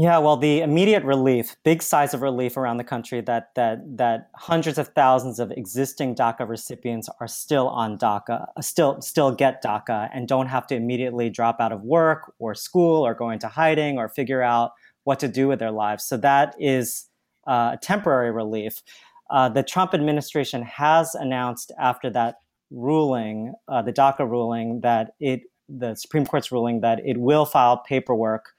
Yeah, 0.00 0.18
well, 0.18 0.36
the 0.36 0.60
immediate 0.60 1.02
relief, 1.02 1.56
big 1.64 1.82
size 1.82 2.14
of 2.14 2.22
relief 2.22 2.56
around 2.56 2.76
the 2.76 2.84
country, 2.84 3.20
that 3.22 3.52
that 3.56 3.80
that 3.96 4.30
hundreds 4.36 4.78
of 4.78 4.86
thousands 4.94 5.40
of 5.40 5.50
existing 5.50 6.14
DACA 6.14 6.48
recipients 6.48 7.08
are 7.18 7.26
still 7.26 7.66
on 7.68 7.98
DACA, 7.98 8.46
still 8.60 9.00
still 9.02 9.32
get 9.32 9.60
DACA, 9.60 10.08
and 10.14 10.28
don't 10.28 10.46
have 10.46 10.68
to 10.68 10.76
immediately 10.76 11.28
drop 11.30 11.56
out 11.58 11.72
of 11.72 11.82
work 11.82 12.32
or 12.38 12.54
school 12.54 13.04
or 13.04 13.12
go 13.12 13.30
into 13.30 13.48
hiding 13.48 13.98
or 13.98 14.08
figure 14.08 14.40
out 14.40 14.70
what 15.02 15.18
to 15.18 15.26
do 15.26 15.48
with 15.48 15.58
their 15.58 15.72
lives. 15.72 16.04
So 16.04 16.16
that 16.18 16.54
is 16.60 17.08
uh, 17.48 17.70
a 17.74 17.78
temporary 17.82 18.30
relief. 18.30 18.84
Uh, 19.30 19.48
the 19.48 19.64
Trump 19.64 19.94
administration 19.94 20.62
has 20.62 21.16
announced 21.16 21.72
after 21.76 22.08
that 22.10 22.36
ruling, 22.70 23.52
uh, 23.66 23.82
the 23.82 23.92
DACA 23.92 24.30
ruling, 24.30 24.80
that 24.82 25.14
it, 25.18 25.40
the 25.68 25.96
Supreme 25.96 26.24
Court's 26.24 26.52
ruling, 26.52 26.82
that 26.82 27.00
it 27.04 27.16
will 27.16 27.44
file 27.44 27.78
paperwork, 27.78 28.54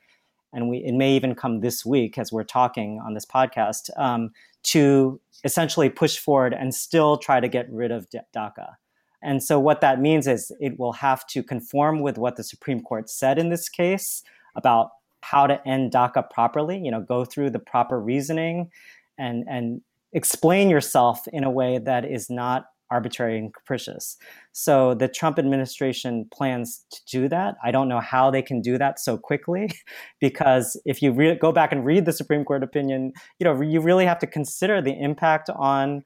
and 0.53 0.69
we, 0.69 0.77
it 0.79 0.93
may 0.93 1.15
even 1.15 1.35
come 1.35 1.61
this 1.61 1.85
week 1.85 2.17
as 2.17 2.31
we're 2.31 2.43
talking 2.43 3.01
on 3.05 3.13
this 3.13 3.25
podcast, 3.25 3.89
um, 3.97 4.31
to 4.63 5.19
essentially 5.43 5.89
push 5.89 6.17
forward 6.17 6.53
and 6.53 6.73
still 6.73 7.17
try 7.17 7.39
to 7.39 7.47
get 7.47 7.71
rid 7.71 7.91
of 7.91 8.07
DACA. 8.09 8.73
And 9.21 9.43
so 9.43 9.59
what 9.59 9.81
that 9.81 9.99
means 9.99 10.27
is 10.27 10.51
it 10.59 10.79
will 10.79 10.93
have 10.93 11.27
to 11.27 11.43
conform 11.43 12.01
with 12.01 12.17
what 12.17 12.35
the 12.35 12.43
Supreme 12.43 12.81
Court 12.81 13.09
said 13.09 13.37
in 13.37 13.49
this 13.49 13.67
case 13.69 14.23
about 14.55 14.91
how 15.21 15.47
to 15.47 15.65
end 15.67 15.91
DACA 15.91 16.29
properly, 16.29 16.77
you 16.77 16.91
know, 16.91 17.01
go 17.01 17.25
through 17.25 17.49
the 17.49 17.59
proper 17.59 17.99
reasoning 17.99 18.71
and, 19.17 19.45
and 19.49 19.81
explain 20.13 20.69
yourself 20.69 21.27
in 21.27 21.43
a 21.43 21.51
way 21.51 21.77
that 21.77 22.05
is 22.05 22.29
not 22.29 22.67
arbitrary 22.91 23.37
and 23.37 23.53
capricious. 23.53 24.17
So 24.51 24.93
the 24.93 25.07
Trump 25.07 25.37
administration 25.39 26.27
plans 26.33 26.85
to 26.91 26.99
do 27.05 27.29
that. 27.29 27.55
I 27.63 27.71
don't 27.71 27.87
know 27.87 27.99
how 27.99 28.31
they 28.31 28.41
can 28.41 28.61
do 28.61 28.77
that 28.77 28.99
so 28.99 29.17
quickly, 29.17 29.71
because 30.19 30.79
if 30.85 31.01
you 31.01 31.11
re- 31.11 31.35
go 31.35 31.51
back 31.51 31.71
and 31.71 31.85
read 31.85 32.05
the 32.05 32.13
Supreme 32.13 32.43
Court 32.43 32.63
opinion, 32.63 33.13
you 33.39 33.45
know 33.45 33.61
you 33.61 33.81
really 33.81 34.05
have 34.05 34.19
to 34.19 34.27
consider 34.27 34.81
the 34.81 34.99
impact 34.99 35.49
on 35.49 36.03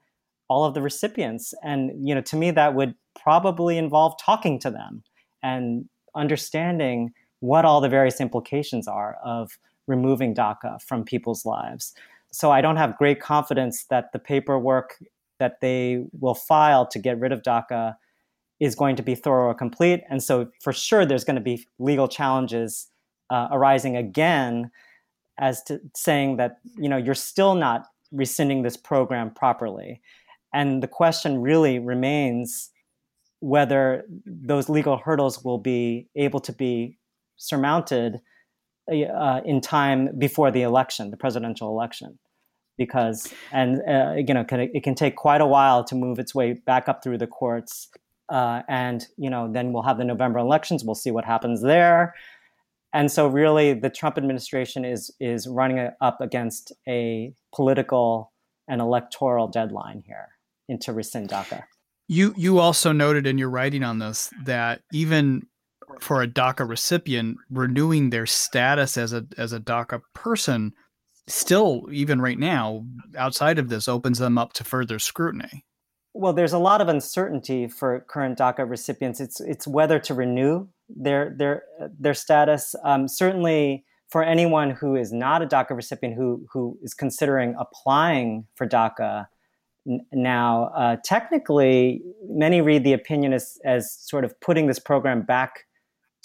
all 0.48 0.64
of 0.64 0.74
the 0.74 0.82
recipients, 0.82 1.54
and 1.62 1.90
you 2.06 2.14
know 2.14 2.20
to 2.22 2.36
me 2.36 2.50
that 2.50 2.74
would 2.74 2.94
probably 3.20 3.78
involve 3.78 4.14
talking 4.20 4.58
to 4.60 4.70
them 4.70 5.02
and 5.42 5.88
understanding 6.14 7.12
what 7.40 7.64
all 7.64 7.80
the 7.80 7.88
various 7.88 8.20
implications 8.20 8.88
are 8.88 9.18
of 9.24 9.58
removing 9.86 10.34
DACA 10.34 10.80
from 10.82 11.04
people's 11.04 11.44
lives. 11.44 11.94
So 12.32 12.50
I 12.50 12.60
don't 12.60 12.76
have 12.76 12.96
great 12.96 13.20
confidence 13.20 13.84
that 13.90 14.12
the 14.12 14.18
paperwork 14.18 14.96
that 15.44 15.60
they 15.60 16.02
will 16.18 16.34
file 16.34 16.86
to 16.86 16.98
get 16.98 17.20
rid 17.20 17.30
of 17.30 17.42
DACA 17.42 17.96
is 18.60 18.74
going 18.74 18.96
to 18.96 19.02
be 19.02 19.14
thorough 19.14 19.48
or 19.50 19.54
complete. 19.54 20.00
And 20.08 20.22
so, 20.22 20.48
for 20.62 20.72
sure, 20.72 21.04
there's 21.04 21.24
going 21.24 21.36
to 21.36 21.42
be 21.42 21.66
legal 21.78 22.08
challenges 22.08 22.88
uh, 23.28 23.48
arising 23.52 23.94
again 23.94 24.70
as 25.38 25.62
to 25.64 25.80
saying 25.94 26.38
that 26.38 26.52
you 26.78 26.88
know 26.88 26.96
you're 26.96 27.14
still 27.14 27.54
not 27.54 27.84
rescinding 28.10 28.62
this 28.62 28.78
program 28.78 29.34
properly. 29.34 30.00
And 30.54 30.82
the 30.82 30.88
question 30.88 31.42
really 31.42 31.78
remains 31.78 32.70
whether 33.40 34.04
those 34.24 34.70
legal 34.70 34.96
hurdles 34.96 35.44
will 35.44 35.58
be 35.58 36.08
able 36.16 36.40
to 36.40 36.52
be 36.52 36.96
surmounted 37.36 38.20
uh, 38.90 39.40
in 39.44 39.60
time 39.60 40.08
before 40.16 40.50
the 40.50 40.62
election, 40.62 41.10
the 41.10 41.16
presidential 41.18 41.68
election 41.68 42.18
because 42.76 43.32
and 43.52 43.80
uh, 43.88 44.14
you 44.16 44.34
know 44.34 44.44
it 44.50 44.82
can 44.82 44.94
take 44.94 45.16
quite 45.16 45.40
a 45.40 45.46
while 45.46 45.84
to 45.84 45.94
move 45.94 46.18
its 46.18 46.34
way 46.34 46.54
back 46.54 46.88
up 46.88 47.02
through 47.02 47.18
the 47.18 47.26
courts 47.26 47.88
uh, 48.28 48.62
and 48.68 49.06
you 49.16 49.28
know 49.28 49.50
then 49.52 49.72
we'll 49.72 49.82
have 49.82 49.98
the 49.98 50.04
november 50.04 50.38
elections. 50.38 50.84
We'll 50.84 50.94
see 50.94 51.10
what 51.10 51.24
happens 51.24 51.62
there. 51.62 52.14
And 52.92 53.10
so 53.10 53.26
really 53.26 53.74
the 53.74 53.90
trump 53.90 54.16
administration 54.18 54.84
is 54.84 55.10
is 55.20 55.46
running 55.46 55.90
up 56.00 56.20
against 56.20 56.72
a 56.88 57.32
political 57.54 58.32
and 58.68 58.80
electoral 58.80 59.48
deadline 59.48 60.02
here 60.06 60.28
into 60.68 60.92
rescind 60.92 61.28
daca. 61.28 61.64
You 62.08 62.34
you 62.36 62.58
also 62.58 62.92
noted 62.92 63.26
in 63.26 63.38
your 63.38 63.50
writing 63.50 63.82
on 63.82 63.98
this 63.98 64.30
that 64.44 64.82
even 64.92 65.46
for 66.00 66.22
a 66.22 66.26
daca 66.26 66.68
recipient 66.68 67.36
renewing 67.50 68.10
their 68.10 68.26
status 68.26 68.96
as 68.96 69.12
a 69.12 69.26
as 69.36 69.52
a 69.52 69.60
daca 69.60 70.00
person 70.14 70.72
still, 71.26 71.88
even 71.90 72.20
right 72.20 72.38
now, 72.38 72.84
outside 73.16 73.58
of 73.58 73.68
this, 73.68 73.88
opens 73.88 74.18
them 74.18 74.38
up 74.38 74.52
to 74.54 74.64
further 74.64 74.98
scrutiny. 74.98 75.64
Well, 76.12 76.32
there's 76.32 76.52
a 76.52 76.58
lot 76.58 76.80
of 76.80 76.88
uncertainty 76.88 77.66
for 77.66 78.00
current 78.08 78.38
DACA 78.38 78.68
recipients. 78.68 79.20
It's 79.20 79.40
it's 79.40 79.66
whether 79.66 79.98
to 80.00 80.14
renew 80.14 80.68
their 80.88 81.34
their 81.36 81.64
their 81.98 82.14
status. 82.14 82.74
Um, 82.84 83.08
certainly, 83.08 83.84
for 84.08 84.22
anyone 84.22 84.70
who 84.70 84.94
is 84.94 85.12
not 85.12 85.42
a 85.42 85.46
DACA 85.46 85.74
recipient 85.74 86.14
who 86.14 86.46
who 86.52 86.78
is 86.82 86.94
considering 86.94 87.56
applying 87.58 88.46
for 88.54 88.66
DACA 88.66 89.26
n- 89.88 90.06
now, 90.12 90.66
uh, 90.76 90.96
technically, 91.04 92.02
many 92.28 92.60
read 92.60 92.84
the 92.84 92.92
opinion 92.92 93.32
as 93.32 93.58
as 93.64 93.92
sort 93.92 94.24
of 94.24 94.38
putting 94.40 94.68
this 94.68 94.78
program 94.78 95.22
back 95.22 95.64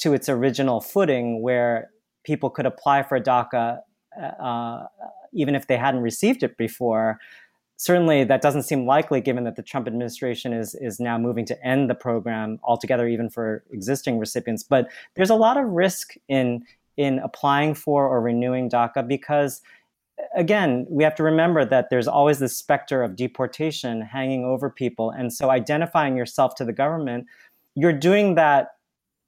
to 0.02 0.14
its 0.14 0.30
original 0.30 0.82
footing, 0.82 1.42
where 1.42 1.90
people 2.24 2.52
could 2.52 2.68
apply 2.68 3.02
for 3.02 3.20
DACA 3.20 3.80
uh, 4.18 4.86
even 5.34 5.56
if 5.56 5.68
they 5.68 5.78
hadn't 5.78 6.02
received 6.02 6.44
it 6.44 6.58
before. 6.58 7.20
Certainly, 7.78 8.26
that 8.26 8.42
doesn't 8.42 8.64
seem 8.64 8.86
likely 8.86 9.22
given 9.22 9.46
that 9.46 9.56
the 9.56 9.64
Trump 9.64 9.88
administration 9.88 10.52
is, 10.52 10.76
is 10.76 11.00
now 11.00 11.18
moving 11.18 11.46
to 11.46 11.66
end 11.66 11.90
the 11.90 11.96
program 11.96 12.60
altogether, 12.62 13.08
even 13.08 13.30
for 13.30 13.64
existing 13.72 14.20
recipients. 14.20 14.64
But 14.64 14.90
there's 15.16 15.30
a 15.30 15.36
lot 15.36 15.56
of 15.56 15.66
risk 15.66 16.16
in, 16.28 16.66
in 16.98 17.20
applying 17.20 17.76
for 17.76 18.06
or 18.06 18.22
renewing 18.22 18.70
DACA 18.70 19.08
because 19.08 19.62
again, 20.36 20.86
we 20.90 21.04
have 21.04 21.16
to 21.16 21.24
remember 21.24 21.66
that 21.66 21.90
there's 21.90 22.08
always 22.08 22.40
this 22.40 22.56
specter 22.56 23.04
of 23.04 23.16
deportation 23.16 24.02
hanging 24.02 24.44
over 24.44 24.70
people. 24.70 25.12
And 25.12 25.32
so 25.32 25.50
identifying 25.50 26.18
yourself 26.18 26.56
to 26.56 26.66
the 26.66 26.74
government, 26.74 27.26
you're 27.76 27.94
doing 27.94 28.36
that 28.36 28.70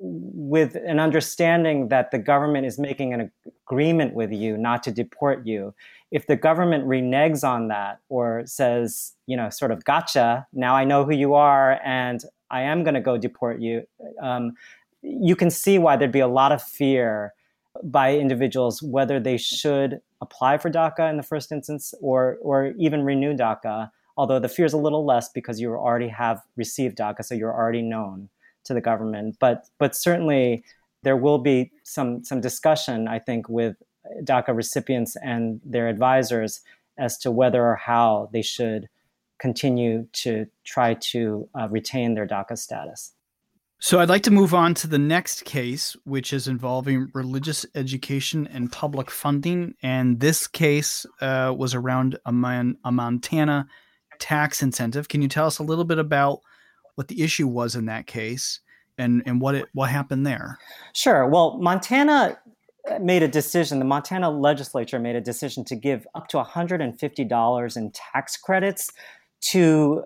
with 0.04 0.76
an 0.76 1.00
understanding 1.00 1.90
that 1.90 2.10
the 2.10 2.18
government 2.18 2.66
is 2.66 2.80
making 2.80 3.14
an 3.14 3.32
agreement 3.68 4.16
with 4.16 4.32
you 4.32 4.58
not 4.58 4.82
to 4.84 4.92
deport 4.92 5.46
you. 5.46 5.74
If 6.10 6.26
the 6.26 6.36
government 6.36 6.86
reneges 6.86 7.48
on 7.48 7.68
that 7.68 8.00
or 8.10 8.42
says, 8.46 9.14
you 9.28 9.38
know, 9.38 9.50
sort 9.50 9.72
of, 9.72 9.86
gotcha, 9.86 10.48
now 10.54 10.76
I 10.76 10.86
know 10.86 11.06
who 11.06 11.14
you 11.14 11.36
are 11.36 11.80
and 11.86 12.24
I 12.50 12.62
am 12.62 12.84
going 12.84 12.96
to 12.96 13.02
go 13.02 13.18
deport 13.18 13.62
you, 13.62 13.84
um, 14.22 14.54
you 15.04 15.36
can 15.36 15.52
see 15.52 15.78
why 15.78 15.98
there'd 15.98 16.12
be 16.12 16.20
a 16.20 16.28
lot 16.28 16.52
of 16.52 16.64
fear 16.64 17.34
by 17.84 18.18
individuals 18.18 18.82
whether 18.82 19.20
they 19.20 19.38
should 19.38 20.02
apply 20.20 20.58
for 20.58 20.70
DACA 20.70 21.10
in 21.10 21.18
the 21.18 21.24
first 21.24 21.52
instance 21.52 21.94
or, 22.02 22.38
or 22.42 22.74
even 22.78 23.04
renew 23.04 23.36
DACA, 23.36 23.92
although 24.18 24.40
the 24.40 24.50
fear 24.50 24.66
is 24.66 24.74
a 24.74 24.78
little 24.78 25.06
less 25.06 25.30
because 25.30 25.62
you 25.62 25.72
already 25.74 26.10
have 26.10 26.42
received 26.58 26.98
DACA, 26.98 27.24
so 27.24 27.36
you're 27.36 27.54
already 27.54 27.82
known 27.84 28.30
to 28.66 28.74
the 28.74 28.82
government. 28.82 29.38
But 29.40 29.68
but 29.78 29.96
certainly 29.96 30.64
there 31.04 31.18
will 31.18 31.40
be 31.40 31.72
some 31.84 32.24
some 32.24 32.42
discussion, 32.42 33.08
I 33.08 33.20
think, 33.20 33.50
with 33.50 33.76
DACA 34.24 34.56
recipients 34.56 35.16
and 35.16 35.62
their 35.64 35.88
advisors 35.88 36.62
as 36.98 37.18
to 37.20 37.32
whether 37.32 37.64
or 37.64 37.76
how 37.76 38.30
they 38.34 38.42
should 38.42 38.90
continue 39.40 40.08
to 40.14 40.46
try 40.64 40.94
to 40.94 41.50
uh, 41.60 41.68
retain 41.70 42.14
their 42.14 42.28
DACA 42.28 42.58
status. 42.58 43.14
So 43.84 44.00
I'd 44.00 44.10
like 44.10 44.22
to 44.24 44.32
move 44.32 44.54
on 44.54 44.76
to 44.76 44.88
the 44.88 45.00
next 45.00 45.44
case, 45.44 45.96
which 46.04 46.34
is 46.34 46.48
involving 46.48 47.10
religious 47.16 47.66
education 47.74 48.48
and 48.54 48.72
public 48.72 49.10
funding. 49.10 49.74
And 49.82 50.20
this 50.20 50.46
case 50.46 51.04
uh, 51.20 51.56
was 51.58 51.74
around 51.74 52.20
a, 52.28 52.32
man, 52.32 52.78
a 52.86 52.92
Montana 52.92 53.68
tax 54.20 54.62
incentive. 54.62 55.08
Can 55.08 55.24
you 55.24 55.28
tell 55.28 55.48
us 55.48 55.58
a 55.58 55.64
little 55.64 55.84
bit 55.84 55.98
about 55.98 56.42
what 56.96 57.08
the 57.08 57.22
issue 57.22 57.48
was 57.48 57.76
in 57.76 57.86
that 57.86 58.08
case 58.08 58.60
and 58.98 59.24
and 59.26 59.42
what 59.42 59.56
it 59.56 59.68
what 59.74 59.90
happened 59.90 60.26
there. 60.26 60.58
Sure. 60.94 61.28
Well, 61.28 61.58
Montana 61.58 62.38
uh, 62.90 63.00
made 63.00 63.24
a 63.24 63.28
decision. 63.28 63.80
The 63.80 63.86
Montana 63.86 64.30
legislature 64.30 65.00
made 65.00 65.16
a 65.16 65.22
decision 65.22 65.64
to 65.66 65.76
give 65.76 66.08
up 66.16 66.28
to 66.30 66.38
$150 66.38 67.78
in 67.78 67.92
tax 67.92 68.38
credits 68.38 68.92
to 69.42 70.04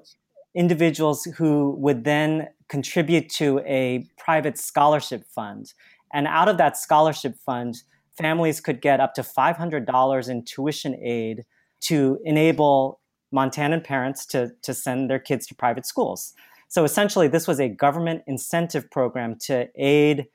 individuals 0.54 1.26
who 1.38 1.76
would 1.78 2.04
then 2.04 2.48
contribute 2.68 3.30
to 3.30 3.60
a 3.60 4.08
private 4.18 4.58
scholarship 4.58 5.26
fund. 5.26 5.74
And 6.14 6.28
out 6.28 6.48
of 6.48 6.58
that 6.58 6.78
scholarship 6.78 7.36
fund, 7.46 7.76
families 8.18 8.62
could 8.62 8.82
get 8.82 9.00
up 9.00 9.14
to 9.16 9.22
$500 9.22 10.30
in 10.30 10.44
tuition 10.44 10.96
aid 10.96 11.44
to 11.82 12.20
enable 12.24 13.00
Montanan 13.34 13.84
parents 13.84 14.26
to, 14.28 14.52
to 14.62 14.74
send 14.74 15.10
their 15.10 15.20
kids 15.20 15.46
to 15.48 15.56
private 15.56 15.86
schools. 15.86 16.34
So 16.76 16.84
essentially, 16.84 17.30
this 17.30 17.48
was 17.48 17.62
a 17.62 17.70
government 17.70 18.24
incentive 18.28 18.92
program 18.92 19.38
to 19.46 19.70
aid 19.78 20.26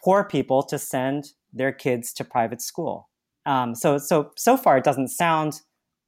poor 0.00 0.22
people 0.22 0.62
to 0.62 0.78
send 0.78 1.32
their 1.52 1.72
kids 1.72 2.12
to 2.12 2.24
private 2.24 2.62
school. 2.62 3.08
Um, 3.46 3.74
so 3.74 3.98
so 3.98 4.30
so 4.36 4.56
far, 4.56 4.78
it 4.78 4.84
doesn't 4.84 5.08
sound 5.08 5.60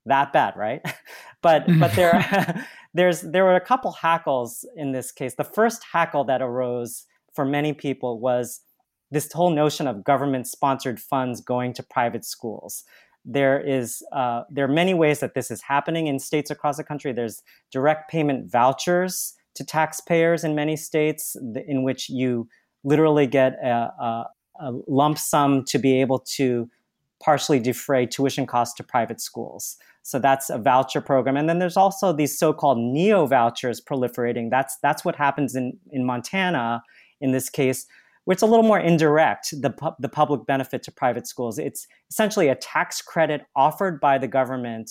that 0.06 0.32
bad, 0.32 0.54
right? 0.56 0.80
but 1.42 1.64
but 1.80 1.92
there 1.96 2.64
there's 2.94 3.22
there 3.22 3.42
were 3.42 3.56
a 3.56 3.60
couple 3.60 3.90
hackles 3.90 4.64
in 4.76 4.92
this 4.92 5.10
case. 5.10 5.34
The 5.34 5.42
first 5.42 5.82
hackle 5.92 6.22
that 6.22 6.40
arose 6.40 7.04
for 7.34 7.44
many 7.44 7.72
people 7.72 8.20
was 8.20 8.60
this 9.10 9.32
whole 9.32 9.50
notion 9.50 9.88
of 9.88 10.04
government 10.04 10.46
sponsored 10.46 11.00
funds 11.00 11.40
going 11.40 11.72
to 11.72 11.82
private 11.82 12.24
schools 12.24 12.84
there 13.24 13.58
is 13.58 14.04
uh, 14.12 14.42
there 14.50 14.66
are 14.66 14.72
many 14.72 14.94
ways 14.94 15.20
that 15.20 15.34
this 15.34 15.50
is 15.50 15.62
happening 15.62 16.06
in 16.06 16.18
states 16.18 16.50
across 16.50 16.76
the 16.76 16.84
country. 16.84 17.10
There's 17.10 17.42
direct 17.72 18.10
payment 18.10 18.52
vouchers 18.52 19.34
to 19.54 19.64
taxpayers 19.64 20.44
in 20.44 20.54
many 20.54 20.76
states, 20.76 21.36
in 21.66 21.82
which 21.82 22.08
you 22.08 22.48
literally 22.82 23.26
get 23.26 23.54
a, 23.62 23.92
a, 24.00 24.26
a 24.60 24.72
lump 24.86 25.18
sum 25.18 25.64
to 25.64 25.78
be 25.78 26.00
able 26.00 26.18
to 26.18 26.68
partially 27.22 27.58
defray 27.58 28.04
tuition 28.06 28.46
costs 28.46 28.74
to 28.74 28.82
private 28.82 29.20
schools. 29.20 29.76
So 30.02 30.18
that's 30.18 30.50
a 30.50 30.58
voucher 30.58 31.00
program. 31.00 31.36
And 31.36 31.48
then 31.48 31.58
there's 31.58 31.78
also 31.78 32.12
these 32.12 32.38
so-called 32.38 32.76
neo 32.78 33.26
vouchers 33.26 33.80
proliferating. 33.80 34.50
That's 34.50 34.76
that's 34.82 35.04
what 35.04 35.16
happens 35.16 35.54
in, 35.54 35.78
in 35.90 36.04
Montana 36.04 36.82
in 37.20 37.32
this 37.32 37.48
case, 37.48 37.86
where 38.24 38.34
it's 38.34 38.42
a 38.42 38.46
little 38.46 38.64
more 38.64 38.78
indirect, 38.78 39.54
the, 39.62 39.70
pu- 39.70 39.96
the 39.98 40.10
public 40.10 40.44
benefit 40.46 40.82
to 40.82 40.92
private 40.92 41.26
schools. 41.26 41.58
It's 41.58 41.86
essentially 42.10 42.48
a 42.48 42.54
tax 42.54 43.00
credit 43.00 43.46
offered 43.56 43.98
by 44.00 44.18
the 44.18 44.28
government 44.28 44.90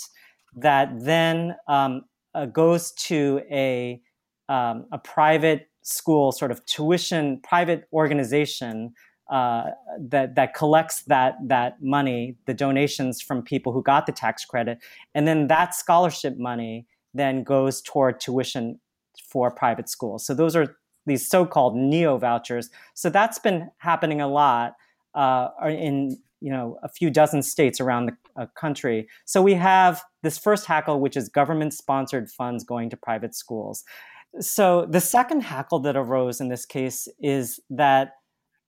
that 0.56 0.90
then 1.00 1.56
um, 1.68 2.02
uh, 2.34 2.48
goes 2.48 2.92
to 2.94 3.42
a 3.52 4.02
um, 4.50 4.86
a 4.92 4.98
private 4.98 5.70
school 5.82 6.32
sort 6.32 6.52
of 6.52 6.66
tuition 6.66 7.40
private 7.44 7.88
organization 7.92 8.94
uh, 9.30 9.72
that 10.00 10.36
that 10.36 10.54
collects 10.54 11.04
that 11.04 11.36
that 11.48 11.82
money, 11.82 12.36
the 12.46 12.54
donations 12.54 13.22
from 13.22 13.42
people 13.42 13.72
who 13.72 13.82
got 13.82 14.06
the 14.06 14.12
tax 14.12 14.46
credit, 14.46 14.78
and 15.16 15.28
then 15.28 15.48
that 15.48 15.74
scholarship 15.74 16.38
money 16.38 16.86
then 17.14 17.44
goes 17.44 17.82
toward 17.82 18.20
tuition 18.20 18.80
for 19.30 19.50
private 19.50 19.90
schools. 19.90 20.26
So 20.26 20.34
those 20.34 20.56
are 20.56 20.76
these 21.06 21.28
so-called 21.28 21.76
neo 21.76 22.18
vouchers. 22.18 22.70
So 22.94 23.10
that's 23.10 23.40
been 23.40 23.70
happening 23.78 24.22
a 24.22 24.28
lot 24.28 24.74
uh, 25.16 25.50
in 25.68 26.18
you 26.42 26.52
know 26.52 26.78
a 26.84 26.90
few 26.90 27.10
dozen 27.10 27.42
states 27.44 27.80
around 27.80 28.08
the 28.08 28.42
uh, 28.42 28.46
country. 28.56 29.08
So 29.26 29.42
we 29.42 29.54
have 29.54 30.04
this 30.22 30.38
first 30.38 30.66
hackle, 30.66 31.00
which 31.00 31.16
is 31.16 31.30
government-sponsored 31.30 32.30
funds 32.30 32.64
going 32.64 32.90
to 32.90 32.98
private 32.98 33.36
schools. 33.36 33.84
So 34.40 34.88
the 34.90 35.02
second 35.02 35.42
hackle 35.42 35.80
that 35.80 35.96
arose 35.96 36.42
in 36.42 36.50
this 36.50 36.66
case 36.66 37.08
is 37.20 37.60
that 37.70 38.14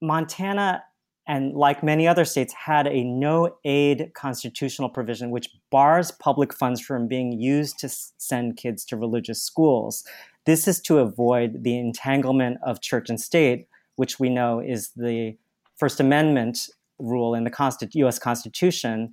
Montana 0.01 0.83
and 1.27 1.55
like 1.55 1.81
many 1.81 2.07
other 2.07 2.23
states 2.23 2.53
had 2.53 2.85
a 2.85 3.03
no 3.03 3.57
aid 3.65 4.11
constitutional 4.13 4.89
provision 4.89 5.31
which 5.31 5.49
bars 5.71 6.11
public 6.11 6.53
funds 6.53 6.79
from 6.79 7.07
being 7.07 7.31
used 7.31 7.79
to 7.79 7.89
send 7.89 8.57
kids 8.57 8.85
to 8.85 8.97
religious 8.97 9.41
schools. 9.41 10.03
This 10.45 10.67
is 10.67 10.79
to 10.81 10.99
avoid 10.99 11.63
the 11.63 11.79
entanglement 11.79 12.59
of 12.63 12.81
church 12.81 13.09
and 13.09 13.19
state 13.19 13.67
which 13.95 14.19
we 14.19 14.29
know 14.29 14.59
is 14.59 14.91
the 14.95 15.37
first 15.77 15.99
amendment 15.99 16.69
rule 16.99 17.33
in 17.33 17.43
the 17.43 18.05
us 18.05 18.19
constitution 18.19 19.11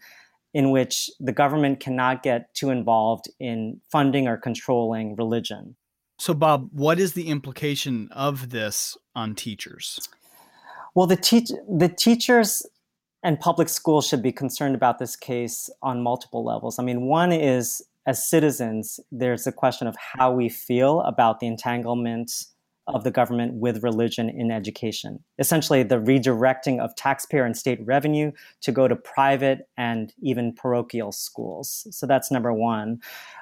in 0.53 0.71
which 0.71 1.11
the 1.19 1.33
government 1.33 1.81
cannot 1.81 2.23
get 2.23 2.53
too 2.53 2.69
involved 2.69 3.27
in 3.41 3.81
funding 3.91 4.29
or 4.29 4.37
controlling 4.37 5.17
religion 5.17 5.75
so 6.23 6.33
bob 6.33 6.69
what 6.73 6.99
is 6.99 7.13
the 7.13 7.29
implication 7.29 8.09
of 8.13 8.51
this 8.51 8.97
on 9.15 9.35
teachers 9.35 10.09
well, 10.95 11.07
the, 11.07 11.17
teach- 11.17 11.53
the 11.69 11.89
teachers 11.89 12.67
and 13.23 13.39
public 13.41 13.69
schools 13.69 14.07
should 14.07 14.23
be 14.23 14.33
concerned 14.33 14.75
about 14.75 14.99
this 14.99 15.17
case 15.17 15.71
on 15.83 16.03
multiple 16.03 16.45
levels. 16.45 16.79
I 16.79 16.83
mean, 16.83 17.03
one 17.03 17.33
is 17.33 17.83
as 18.07 18.29
citizens, 18.29 18.99
there's 19.13 19.47
a 19.47 19.53
question 19.53 19.87
of 19.87 19.97
how 19.97 20.33
we 20.33 20.49
feel 20.49 21.01
about 21.03 21.39
the 21.39 21.47
entanglement 21.47 22.33
of 22.89 23.05
the 23.05 23.11
government 23.11 23.55
with 23.55 23.83
religion 23.83 24.29
in 24.29 24.51
education. 24.51 25.23
Essentially, 25.39 25.83
the 25.83 26.01
redirecting 26.01 26.81
of 26.81 26.95
taxpayer 26.97 27.45
and 27.45 27.57
state 27.57 27.79
revenue 27.85 28.33
to 28.61 28.73
go 28.73 28.89
to 28.89 28.97
private 28.97 29.69
and 29.77 30.13
even 30.21 30.53
parochial 30.53 31.13
schools. 31.13 31.87
So 31.91 32.07
that's 32.07 32.31
number 32.31 32.53
one. 32.53 33.01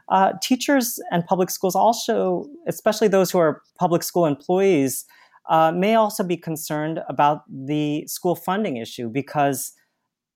Uh, 0.08 0.32
teachers 0.42 1.00
and 1.10 1.24
public 1.24 1.50
schools 1.50 1.74
also, 1.74 2.44
especially 2.66 3.08
those 3.08 3.30
who 3.30 3.38
are 3.38 3.62
public 3.78 4.02
school 4.02 4.26
employees, 4.26 5.06
uh, 5.48 5.72
may 5.72 5.94
also 5.94 6.22
be 6.22 6.36
concerned 6.36 7.00
about 7.08 7.42
the 7.48 8.06
school 8.06 8.36
funding 8.36 8.76
issue 8.76 9.08
because 9.08 9.72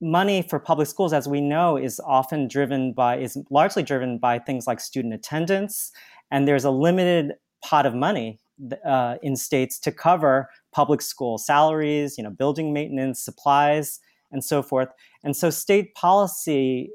money 0.01 0.43
for 0.43 0.59
public 0.59 0.89
schools, 0.89 1.13
as 1.13 1.29
we 1.29 1.41
know, 1.41 1.77
is 1.77 2.01
often 2.07 2.49
driven 2.49 2.93
by, 2.93 3.19
is 3.19 3.37
largely 3.51 3.83
driven 3.83 4.19
by 4.19 4.39
things 4.39 4.67
like 4.67 4.81
student 4.81 5.15
attendance. 5.15 5.93
And 6.31 6.49
there's 6.49 6.65
a 6.65 6.71
limited 6.71 7.35
pot 7.63 7.87
of 7.87 7.95
money 7.95 8.41
uh, 8.85 9.17
in 9.23 9.37
states 9.37 9.79
to 9.81 9.93
cover 9.93 10.49
public 10.73 11.03
school 11.03 11.39
salaries, 11.39 12.17
you 12.17 12.25
know, 12.25 12.31
building 12.31 12.73
maintenance, 12.73 13.23
supplies, 13.25 14.01
and 14.33 14.43
so 14.43 14.63
forth. 14.63 14.89
And 15.23 15.37
so 15.37 15.51
state 15.51 15.95
policy 15.95 16.91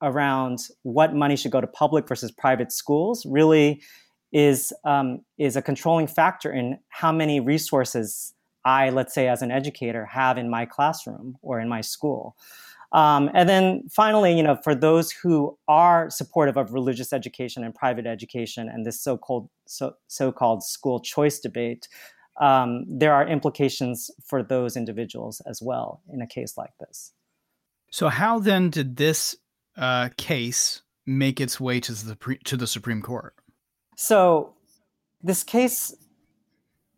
around 0.00 0.66
what 0.82 1.14
money 1.14 1.36
should 1.36 1.52
go 1.52 1.60
to 1.60 1.66
public 1.66 2.08
versus 2.08 2.32
private 2.32 2.72
schools 2.72 3.24
really 3.24 3.82
is 4.32 4.72
um, 4.84 5.20
is 5.38 5.56
a 5.56 5.62
controlling 5.62 6.06
factor 6.06 6.50
in 6.52 6.78
how 6.88 7.12
many 7.12 7.38
resources 7.38 8.34
I, 8.64 8.90
let's 8.90 9.14
say, 9.14 9.28
as 9.28 9.42
an 9.42 9.50
educator, 9.50 10.06
have 10.06 10.38
in 10.38 10.48
my 10.48 10.66
classroom 10.66 11.36
or 11.42 11.60
in 11.60 11.68
my 11.68 11.80
school. 11.80 12.36
Um, 12.92 13.30
and 13.32 13.48
then 13.48 13.88
finally, 13.90 14.36
you 14.36 14.42
know, 14.42 14.58
for 14.62 14.74
those 14.74 15.10
who 15.10 15.56
are 15.66 16.10
supportive 16.10 16.56
of 16.56 16.72
religious 16.72 17.12
education 17.12 17.64
and 17.64 17.74
private 17.74 18.06
education 18.06 18.68
and 18.68 18.84
this 18.84 19.00
so-called 19.00 19.48
so, 19.66 19.94
so-called 20.08 20.62
school 20.62 21.00
choice 21.00 21.40
debate, 21.40 21.88
um, 22.40 22.84
there 22.86 23.14
are 23.14 23.26
implications 23.26 24.10
for 24.26 24.42
those 24.42 24.76
individuals 24.76 25.40
as 25.46 25.62
well 25.62 26.02
in 26.12 26.20
a 26.20 26.26
case 26.26 26.56
like 26.58 26.72
this. 26.80 27.12
So, 27.90 28.08
how 28.08 28.38
then 28.38 28.70
did 28.70 28.96
this 28.96 29.36
uh, 29.76 30.10
case 30.16 30.82
make 31.06 31.40
its 31.40 31.60
way 31.60 31.80
to 31.80 31.92
the 31.92 32.38
to 32.44 32.56
the 32.56 32.66
Supreme 32.66 33.02
Court? 33.02 33.34
So 33.96 34.54
this 35.22 35.44
case 35.44 35.94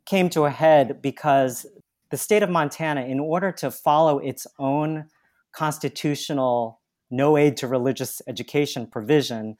came 0.07 0.29
to 0.31 0.45
a 0.45 0.51
head 0.51 1.03
because 1.03 1.67
the 2.11 2.17
state 2.17 2.43
of 2.43 2.51
Montana, 2.51 3.03
in 3.03 3.19
order 3.19 3.51
to 3.53 3.71
follow 3.71 4.19
its 4.19 4.47
own 4.59 5.07
constitutional 5.55 6.81
no 7.11 7.37
aid 7.37 7.57
to 7.59 7.69
religious 7.69 8.21
education 8.27 8.87
provision, 8.87 9.57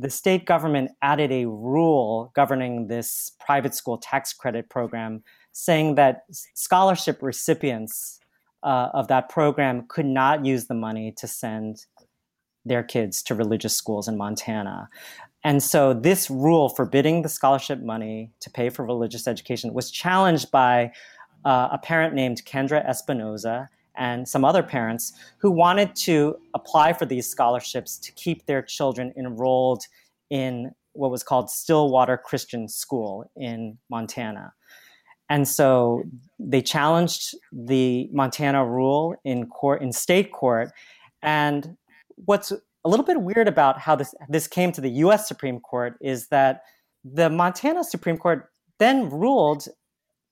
the 0.00 0.10
state 0.10 0.44
government 0.44 0.90
added 1.00 1.32
a 1.32 1.46
rule 1.46 2.32
governing 2.34 2.88
this 2.88 3.32
private 3.40 3.74
school 3.74 3.96
tax 3.96 4.32
credit 4.32 4.68
program, 4.68 5.22
saying 5.52 5.94
that 5.94 6.24
scholarship 6.54 7.22
recipients 7.22 8.20
uh, 8.62 8.88
of 8.92 9.08
that 9.08 9.28
program 9.28 9.86
could 9.88 10.06
not 10.06 10.44
use 10.44 10.66
the 10.66 10.74
money 10.74 11.12
to 11.16 11.26
send 11.26 11.86
their 12.64 12.82
kids 12.82 13.22
to 13.22 13.34
religious 13.34 13.74
schools 13.74 14.08
in 14.08 14.16
Montana. 14.16 14.88
And 15.44 15.62
so 15.62 15.94
this 15.94 16.28
rule 16.28 16.68
forbidding 16.68 17.22
the 17.22 17.28
scholarship 17.28 17.80
money 17.80 18.32
to 18.40 18.50
pay 18.50 18.68
for 18.68 18.84
religious 18.84 19.28
education 19.28 19.72
was 19.72 19.90
challenged 19.90 20.50
by 20.50 20.90
uh, 21.44 21.68
a 21.70 21.78
parent 21.78 22.14
named 22.14 22.42
Kendra 22.44 22.84
Espinoza 22.86 23.68
and 23.96 24.28
some 24.28 24.44
other 24.44 24.62
parents 24.62 25.12
who 25.38 25.50
wanted 25.50 25.94
to 25.96 26.36
apply 26.54 26.92
for 26.92 27.06
these 27.06 27.28
scholarships 27.28 27.98
to 27.98 28.12
keep 28.12 28.46
their 28.46 28.62
children 28.62 29.12
enrolled 29.16 29.82
in 30.30 30.72
what 30.92 31.10
was 31.10 31.22
called 31.22 31.50
Stillwater 31.50 32.16
Christian 32.16 32.68
School 32.68 33.30
in 33.36 33.78
Montana. 33.90 34.52
And 35.28 35.46
so 35.46 36.04
they 36.38 36.62
challenged 36.62 37.34
the 37.52 38.08
Montana 38.12 38.64
rule 38.64 39.16
in 39.24 39.46
court 39.46 39.82
in 39.82 39.92
state 39.92 40.32
court. 40.32 40.70
And 41.22 41.76
what's 42.14 42.52
a 42.52 42.88
little 42.88 43.04
bit 43.04 43.20
weird 43.20 43.48
about 43.48 43.78
how 43.78 43.96
this 43.96 44.14
this 44.28 44.46
came 44.46 44.70
to 44.72 44.80
the 44.80 44.90
U.S. 44.90 45.26
Supreme 45.26 45.58
Court 45.60 45.96
is 46.00 46.28
that 46.28 46.62
the 47.04 47.28
Montana 47.28 47.82
Supreme 47.82 48.16
Court 48.16 48.48
then 48.78 49.10
ruled 49.10 49.66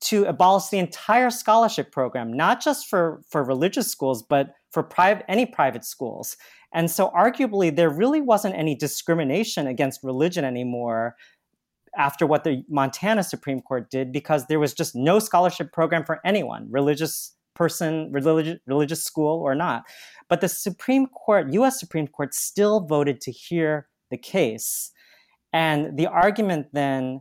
to 0.04 0.24
abolish 0.26 0.68
the 0.68 0.78
entire 0.78 1.30
scholarship 1.30 1.90
program, 1.90 2.32
not 2.32 2.62
just 2.62 2.88
for 2.88 3.22
for 3.28 3.42
religious 3.42 3.90
schools, 3.90 4.22
but 4.22 4.50
for 4.70 4.82
private 4.82 5.24
any 5.28 5.46
private 5.46 5.84
schools. 5.84 6.36
And 6.72 6.90
so, 6.90 7.10
arguably, 7.10 7.74
there 7.74 7.88
really 7.88 8.20
wasn't 8.20 8.54
any 8.56 8.74
discrimination 8.74 9.66
against 9.66 10.02
religion 10.02 10.44
anymore 10.44 11.14
after 11.96 12.26
what 12.26 12.44
the 12.44 12.64
Montana 12.68 13.22
Supreme 13.22 13.60
Court 13.60 13.90
did, 13.90 14.12
because 14.12 14.46
there 14.46 14.58
was 14.58 14.74
just 14.74 14.96
no 14.96 15.18
scholarship 15.20 15.72
program 15.72 16.04
for 16.04 16.20
anyone, 16.24 16.66
religious 16.70 17.32
person, 17.54 18.10
religious 18.12 18.58
religious 18.66 19.04
school 19.04 19.40
or 19.40 19.54
not. 19.54 19.84
But 20.28 20.40
the 20.40 20.48
Supreme 20.48 21.06
Court, 21.06 21.52
US 21.52 21.80
Supreme 21.80 22.08
Court, 22.08 22.34
still 22.34 22.80
voted 22.80 23.20
to 23.22 23.30
hear 23.30 23.88
the 24.10 24.18
case. 24.18 24.90
And 25.52 25.96
the 25.96 26.08
argument 26.08 26.66
then 26.72 27.20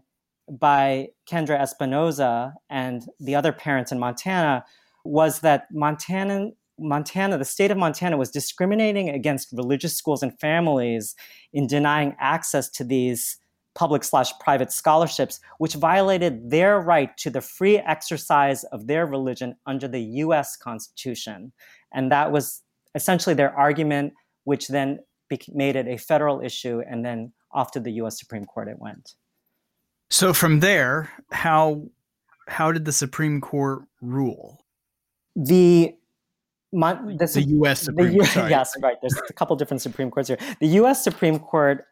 by 0.50 1.08
Kendra 1.30 1.60
Espinoza 1.60 2.54
and 2.70 3.04
the 3.20 3.36
other 3.36 3.52
parents 3.52 3.92
in 3.92 4.00
Montana 4.00 4.66
was 5.06 5.40
that 5.40 5.68
Montana, 5.72 6.52
Montana, 6.80 7.38
the 7.38 7.46
state 7.46 7.72
of 7.72 7.78
Montana 7.78 8.18
was 8.18 8.30
discriminating 8.30 9.10
against 9.10 9.52
religious 9.52 9.96
schools 9.96 10.24
and 10.24 10.38
families 10.40 11.16
in 11.52 11.68
denying 11.68 12.16
access 12.20 12.70
to 12.72 12.84
these 12.84 13.38
public 13.76 14.04
slash 14.04 14.32
private 14.40 14.72
scholarships, 14.72 15.40
which 15.58 15.74
violated 15.74 16.52
their 16.52 16.80
right 16.80 17.16
to 17.18 17.30
the 17.30 17.42
free 17.42 17.80
exercise 17.80 18.64
of 18.66 18.88
their 18.88 19.06
religion 19.06 19.56
under 19.66 19.88
the 19.88 20.02
US 20.02 20.56
Constitution. 20.56 21.52
And 21.92 22.12
that 22.12 22.32
was 22.32 22.62
essentially 22.96 23.34
their 23.34 23.56
argument, 23.58 24.14
which 24.44 24.68
then 24.68 25.00
made 25.52 25.76
it 25.76 25.88
a 25.88 25.98
federal 25.98 26.42
issue, 26.42 26.82
and 26.88 27.04
then 27.04 27.34
off 27.52 27.72
to 27.72 27.80
the 27.80 27.94
U.S. 27.94 28.20
Supreme 28.20 28.46
Court 28.46 28.68
it 28.68 28.78
went. 28.80 29.16
So 30.14 30.32
from 30.32 30.60
there, 30.60 31.10
how 31.32 31.88
how 32.48 32.72
did 32.72 32.86
the 32.86 32.92
Supreme 32.92 33.42
Court 33.42 33.82
rule? 34.00 34.64
The 35.36 35.96
the, 36.72 37.32
the, 37.34 37.42
U.S. 37.58 37.82
Supreme 37.82 38.20
Court. 38.20 38.48
Yes, 38.48 38.76
right. 38.80 38.96
There's 39.02 39.18
a 39.28 39.34
couple 39.34 39.56
different 39.56 39.82
Supreme 39.82 40.12
Courts 40.12 40.28
here. 40.28 40.38
The 40.60 40.68
U.S. 40.68 41.04
Supreme 41.04 41.40
Court 41.40 41.86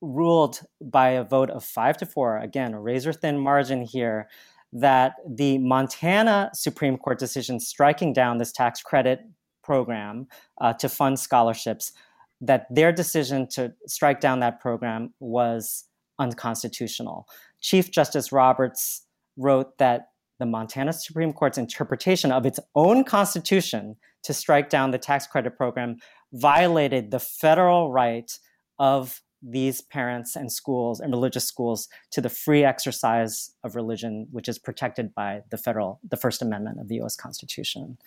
ruled 0.00 0.60
by 0.80 1.10
a 1.10 1.22
vote 1.22 1.50
of 1.50 1.62
five 1.62 1.96
to 1.98 2.06
four, 2.06 2.38
again, 2.38 2.74
a 2.74 2.80
razor 2.80 3.12
thin 3.12 3.38
margin 3.38 3.82
here, 3.82 4.28
that 4.72 5.12
the 5.28 5.58
Montana 5.58 6.50
Supreme 6.54 6.98
Court 6.98 7.20
decision 7.20 7.60
striking 7.60 8.12
down 8.12 8.38
this 8.38 8.50
tax 8.50 8.82
credit 8.82 9.20
program 9.62 10.26
uh, 10.60 10.72
to 10.74 10.88
fund 10.88 11.20
scholarships, 11.20 11.92
that 12.40 12.66
their 12.74 12.90
decision 12.90 13.46
to 13.50 13.72
strike 13.86 14.20
down 14.20 14.40
that 14.40 14.58
program 14.58 15.14
was 15.20 15.84
unconstitutional. 16.18 17.28
Chief 17.60 17.90
Justice 17.90 18.32
Roberts 18.32 19.02
wrote 19.36 19.78
that 19.78 20.08
the 20.38 20.46
Montana 20.46 20.92
Supreme 20.92 21.32
Court's 21.32 21.58
interpretation 21.58 22.30
of 22.30 22.46
its 22.46 22.60
own 22.74 23.04
constitution 23.04 23.96
to 24.22 24.32
strike 24.32 24.70
down 24.70 24.90
the 24.90 24.98
tax 24.98 25.26
credit 25.26 25.56
program 25.56 25.96
violated 26.32 27.10
the 27.10 27.18
federal 27.18 27.90
right 27.90 28.38
of 28.78 29.22
these 29.42 29.80
parents 29.80 30.34
and 30.34 30.50
schools 30.50 30.98
and 31.00 31.12
religious 31.12 31.44
schools 31.44 31.88
to 32.10 32.20
the 32.20 32.28
free 32.28 32.64
exercise 32.64 33.54
of 33.62 33.76
religion, 33.76 34.26
which 34.32 34.48
is 34.48 34.58
protected 34.58 35.14
by 35.14 35.42
the 35.50 35.56
federal, 35.56 36.00
the 36.08 36.16
First 36.16 36.42
Amendment 36.42 36.80
of 36.80 36.88
the 36.88 36.96
U.S. 36.96 37.16
Constitution. 37.16 37.98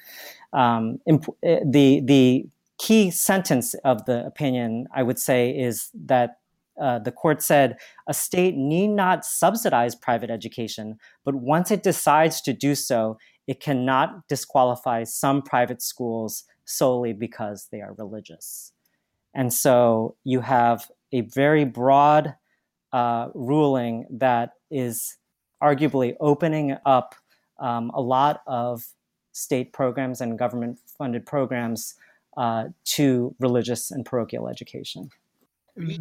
Um, 0.52 1.00
imp- 1.08 1.36
eh, 1.44 1.60
the 1.66 2.02
the 2.02 2.46
key 2.80 3.12
sentence 3.12 3.76
of 3.86 4.06
the 4.06 4.26
opinion, 4.26 4.88
I 4.94 5.04
would 5.04 5.20
say, 5.20 5.52
is 5.52 5.90
that 6.06 6.41
uh, 6.82 7.00
the 7.00 7.12
court 7.12 7.42
said 7.44 7.78
a 8.08 8.14
state 8.14 8.56
need 8.56 8.88
not 8.88 9.24
subsidize 9.24 9.96
private 9.96 10.32
education, 10.32 10.98
but 11.24 11.36
once 11.36 11.70
it 11.70 11.84
decides 11.84 12.42
to 12.42 12.54
do 12.54 12.74
so, 12.74 13.18
it 13.48 13.60
cannot 13.60 14.28
disqualify 14.28 15.04
some 15.04 15.42
private 15.42 15.82
schools 15.82 16.44
solely 16.66 17.14
because 17.14 17.68
they 17.72 17.82
are 17.82 17.94
religious. 17.94 18.74
And 19.34 19.54
so 19.54 20.16
you 20.24 20.42
have 20.42 20.90
a 21.12 21.22
very 21.22 21.66
broad 21.66 22.36
uh, 22.92 23.30
ruling 23.34 24.06
that 24.10 24.54
is 24.70 25.18
arguably 25.62 26.16
opening 26.20 26.78
up 26.86 27.16
um, 27.60 27.92
a 27.94 28.02
lot 28.02 28.42
of 28.48 28.84
state 29.34 29.72
programs 29.72 30.20
and 30.20 30.38
government 30.38 30.80
funded 30.98 31.26
programs 31.26 31.96
uh, 32.38 32.66
to 32.86 33.36
religious 33.40 33.92
and 33.92 34.06
parochial 34.06 34.48
education. 34.48 35.10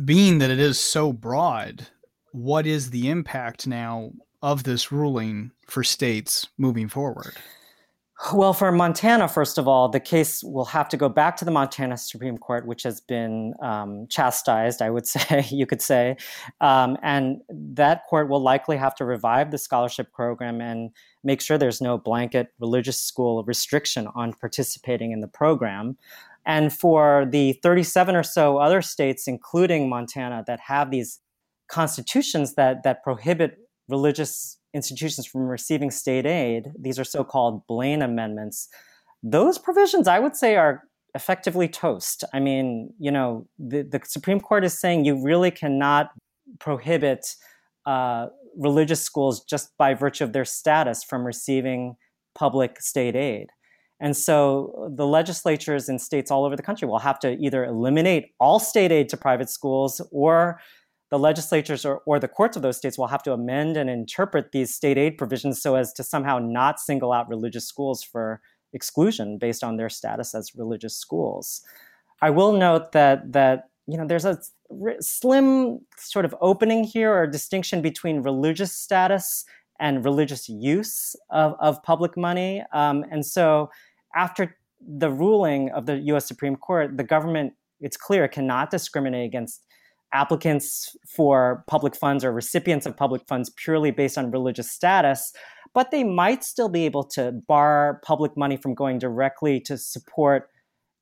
Being 0.05 0.38
that 0.38 0.51
it 0.51 0.61
is 0.61 0.79
so 0.79 1.12
broad, 1.12 1.87
what 2.33 2.66
is 2.66 2.90
the 2.90 3.09
impact 3.09 3.66
now 3.66 4.12
of 4.43 4.64
this 4.64 4.90
ruling 4.90 5.51
for 5.66 5.85
states 5.85 6.49
moving 6.59 6.88
forward? 6.88 7.35
Well, 8.35 8.53
for 8.53 8.71
Montana, 8.71 9.29
first 9.29 9.57
of 9.57 9.66
all, 9.66 9.88
the 9.88 9.99
case 9.99 10.45
will 10.45 10.66
have 10.66 10.90
to 10.90 10.99
go 10.99 11.09
back 11.09 11.38
to 11.38 11.47
the 11.47 11.51
Montana 11.51 11.97
Supreme 11.97 12.37
Court, 12.37 12.66
which 12.66 12.83
has 12.83 13.01
been 13.01 13.55
um, 13.62 14.07
chastised, 14.11 14.83
I 14.83 14.90
would 14.90 15.07
say, 15.07 15.47
you 15.51 15.64
could 15.64 15.81
say. 15.81 16.16
Um, 16.61 16.99
and 17.03 17.40
that 17.49 18.03
court 18.11 18.29
will 18.29 18.43
likely 18.43 18.77
have 18.77 18.95
to 18.97 19.07
revive 19.07 19.51
the 19.51 19.59
scholarship 19.59 20.12
program 20.12 20.61
and 20.61 20.90
make 21.25 21.40
sure 21.40 21.57
there's 21.57 21.81
no 21.81 21.97
blanket 21.97 22.49
religious 22.59 23.01
school 23.01 23.43
restriction 23.45 24.07
on 24.14 24.35
participating 24.35 25.12
in 25.12 25.21
the 25.21 25.29
program. 25.29 25.97
And 26.46 26.72
for 26.72 27.26
the 27.31 27.53
37 27.62 28.16
or 28.16 28.22
so 28.22 28.59
other 28.59 28.83
states, 28.83 29.29
including 29.29 29.88
Montana, 29.88 30.42
that 30.46 30.61
have 30.61 30.90
these 30.90 31.20
constitutions 31.68 32.55
that, 32.55 32.83
that 32.83 33.03
prohibit 33.03 33.59
religious 33.88 34.59
institutions 34.72 35.26
from 35.26 35.42
receiving 35.42 35.90
state 35.90 36.26
aid, 36.26 36.72
these 36.79 36.98
are 36.98 37.05
so 37.05 37.24
called 37.24 37.66
Blaine 37.66 38.03
amendments, 38.03 38.68
those 39.22 39.59
provisions 39.59 40.09
I 40.09 40.18
would 40.18 40.37
say 40.37 40.57
are 40.57 40.85
effectively 41.14 41.68
toast. 41.68 42.24
I 42.33 42.40
mean, 42.40 42.94
you 42.98 43.11
know, 43.11 43.46
the, 43.59 43.83
the 43.83 44.00
Supreme 44.05 44.40
Court 44.40 44.64
is 44.64 44.79
saying 44.79 45.05
you 45.05 45.22
really 45.22 45.50
cannot 45.50 46.11
prohibit 46.59 47.35
uh, 47.87 48.26
religious 48.57 49.03
schools 49.03 49.44
just 49.44 49.76
by 49.76 49.94
virtue 49.94 50.24
of 50.24 50.33
their 50.33 50.44
status 50.44 51.03
from 51.03 51.26
receiving 51.26 51.96
public 52.35 52.81
state 52.81 53.16
aid. 53.16 53.48
And 54.01 54.17
so 54.17 54.91
the 54.97 55.07
legislatures 55.07 55.89
in 55.89 55.99
states 55.99 56.31
all 56.31 56.45
over 56.45 56.57
the 56.57 56.63
country 56.63 56.89
will 56.89 56.99
have 56.99 57.19
to 57.21 57.33
either 57.39 57.65
eliminate 57.65 58.33
all 58.41 58.59
state 58.59 58.91
aid 58.91 59.09
to 59.11 59.17
private 59.17 59.51
schools 59.51 60.01
or 60.11 60.59
the 61.11 61.19
legislatures 61.19 61.85
or, 61.85 62.01
or 62.07 62.19
the 62.19 62.29
courts 62.29 62.57
of 62.57 62.63
those 62.63 62.77
states 62.77 62.97
will 62.97 63.09
have 63.09 63.23
to 63.25 63.33
amend 63.33 63.77
and 63.77 63.91
interpret 63.91 64.53
these 64.53 64.75
state 64.75 64.97
aid 64.97 65.19
provisions 65.19 65.61
so 65.61 65.75
as 65.75 65.93
to 65.93 66.03
somehow 66.03 66.39
not 66.39 66.81
single 66.81 67.13
out 67.13 67.29
religious 67.29 67.67
schools 67.67 68.03
for 68.03 68.41
exclusion 68.73 69.37
based 69.37 69.63
on 69.63 69.77
their 69.77 69.89
status 69.89 70.35
as 70.35 70.55
religious 70.55 70.97
schools. 70.97 71.63
I 72.23 72.31
will 72.31 72.53
note 72.53 72.93
that 72.93 73.33
that 73.33 73.71
you 73.87 73.99
know 73.99 74.07
there's 74.07 74.25
a 74.25 74.39
slim 75.01 75.81
sort 75.99 76.25
of 76.25 76.35
opening 76.41 76.85
here 76.85 77.13
or 77.13 77.27
distinction 77.27 77.83
between 77.83 78.23
religious 78.23 78.73
status 78.73 79.45
and 79.81 80.05
religious 80.05 80.49
use 80.49 81.17
of, 81.31 81.55
of 81.59 81.83
public 81.83 82.17
money. 82.17 82.63
Um, 82.73 83.05
and 83.11 83.25
so 83.25 83.71
after 84.14 84.57
the 84.81 85.11
ruling 85.11 85.70
of 85.70 85.87
the 85.87 85.96
US 86.12 86.27
Supreme 86.27 86.57
Court, 86.57 86.96
the 86.96 87.05
government, 87.05 87.53
it's 87.81 87.96
clear, 87.96 88.27
cannot 88.29 88.70
discriminate 88.70 89.27
against 89.27 89.64
applicants 90.12 90.96
for 91.09 91.64
public 91.68 91.94
funds 91.94 92.25
or 92.25 92.33
recipients 92.33 92.87
of 92.87 92.96
public 92.96 93.23
funds 93.29 93.51
purely 93.51 93.90
based 93.90 94.18
on 94.18 94.31
religious 94.31 94.70
status, 94.70 95.33
but 95.73 95.90
they 95.90 96.03
might 96.03 96.42
still 96.42 96.68
be 96.68 96.85
able 96.85 97.05
to 97.05 97.33
bar 97.46 98.01
public 98.05 98.37
money 98.37 98.57
from 98.57 98.75
going 98.75 98.99
directly 98.99 99.61
to 99.61 99.79
support 99.79 100.49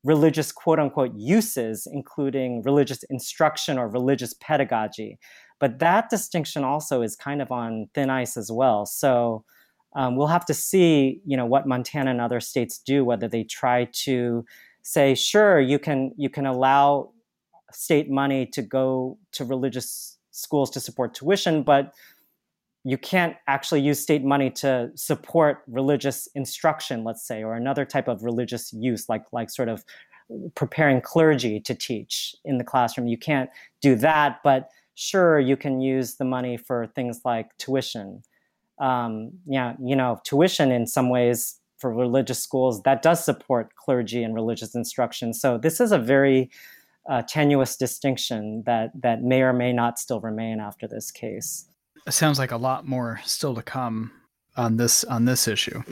religious 0.05 0.53
quote 0.53 0.79
unquote 0.79 1.15
uses, 1.17 1.89
including 1.91 2.63
religious 2.63 3.03
instruction 3.05 3.79
or 3.79 3.89
religious 3.89 4.35
pedagogy. 4.41 5.19
But 5.59 5.79
that 5.81 6.11
distinction 6.11 6.63
also 6.65 7.03
is 7.03 7.17
kind 7.17 7.43
of 7.43 7.51
on 7.51 7.89
thin 7.95 8.11
ice 8.11 8.37
as 8.37 8.51
well. 8.53 8.87
So 8.87 9.45
um, 9.99 10.15
we'll 10.15 10.29
have 10.29 10.47
to 10.47 10.55
see, 10.55 11.21
you 11.27 11.37
know, 11.37 11.45
what 11.45 11.67
Montana 11.67 12.13
and 12.13 12.21
other 12.21 12.39
states 12.39 12.79
do, 12.79 13.05
whether 13.05 13.27
they 13.27 13.43
try 13.43 13.87
to 14.05 14.45
say, 14.83 15.17
sure, 15.17 15.61
you 15.61 15.81
can 15.81 16.13
you 16.17 16.31
can 16.31 16.47
allow 16.47 17.11
state 17.73 18.09
money 18.09 18.47
to 18.47 18.63
go 18.63 19.19
to 19.33 19.45
religious 19.45 20.17
schools 20.31 20.71
to 20.71 20.81
support 20.81 21.15
tuition, 21.15 21.65
but 21.65 21.93
you 22.85 22.97
can't 22.97 23.35
actually 23.49 23.81
use 23.81 23.99
state 23.99 24.23
money 24.23 24.51
to 24.51 24.93
support 24.95 25.65
religious 25.67 26.29
instruction, 26.37 27.03
let's 27.03 27.27
say, 27.27 27.43
or 27.43 27.55
another 27.55 27.85
type 27.85 28.07
of 28.07 28.23
religious 28.23 28.73
use, 28.73 29.09
like 29.09 29.25
like 29.33 29.51
sort 29.51 29.69
of 29.69 29.85
preparing 30.55 31.01
clergy 31.01 31.59
to 31.59 31.75
teach 31.75 32.37
in 32.45 32.59
the 32.59 32.65
classroom. 32.65 33.09
You 33.09 33.19
can't 33.19 33.51
do 33.83 33.97
that, 33.97 34.39
but 34.45 34.69
sure, 34.95 35.41
you 35.41 35.57
can 35.57 35.81
use 35.81 36.15
the 36.15 36.25
money 36.25 36.57
for 36.57 36.87
things 36.95 37.23
like 37.25 37.49
tuition. 37.59 38.23
Um, 38.81 39.33
yeah, 39.47 39.75
you 39.83 39.97
know, 39.97 40.21
tuition 40.25 40.71
in 40.71 40.87
some 40.87 41.09
ways 41.11 41.59
for 41.79 41.93
religious 41.93 42.43
schools 42.43 42.83
that 42.83 43.03
does 43.03 43.25
support 43.25 43.75
clergy 43.77 44.23
and 44.23 44.35
religious 44.35 44.75
instruction. 44.75 45.33
So 45.33 45.59
this 45.59 45.81
is 45.81 45.93
a 45.93 45.99
very 45.99 46.51
uh, 47.09 47.23
tenuous 47.23 47.77
distinction 47.77 48.63
that 48.67 48.91
that 49.01 49.23
may 49.23 49.43
or 49.43 49.53
may 49.53 49.73
not 49.73 49.99
still 49.99 50.21
remain 50.21 50.61
after 50.61 50.87
this 50.87 51.11
case. 51.11 51.67
It 52.07 52.13
sounds 52.13 52.39
like 52.39 52.53
a 52.53 52.57
lot 52.57 52.87
more 52.87 53.21
still 53.25 53.55
to 53.55 53.63
come 53.63 54.13
on 54.57 54.77
this 54.77 55.05
on 55.05 55.25
this 55.25 55.49
issue. 55.49 55.83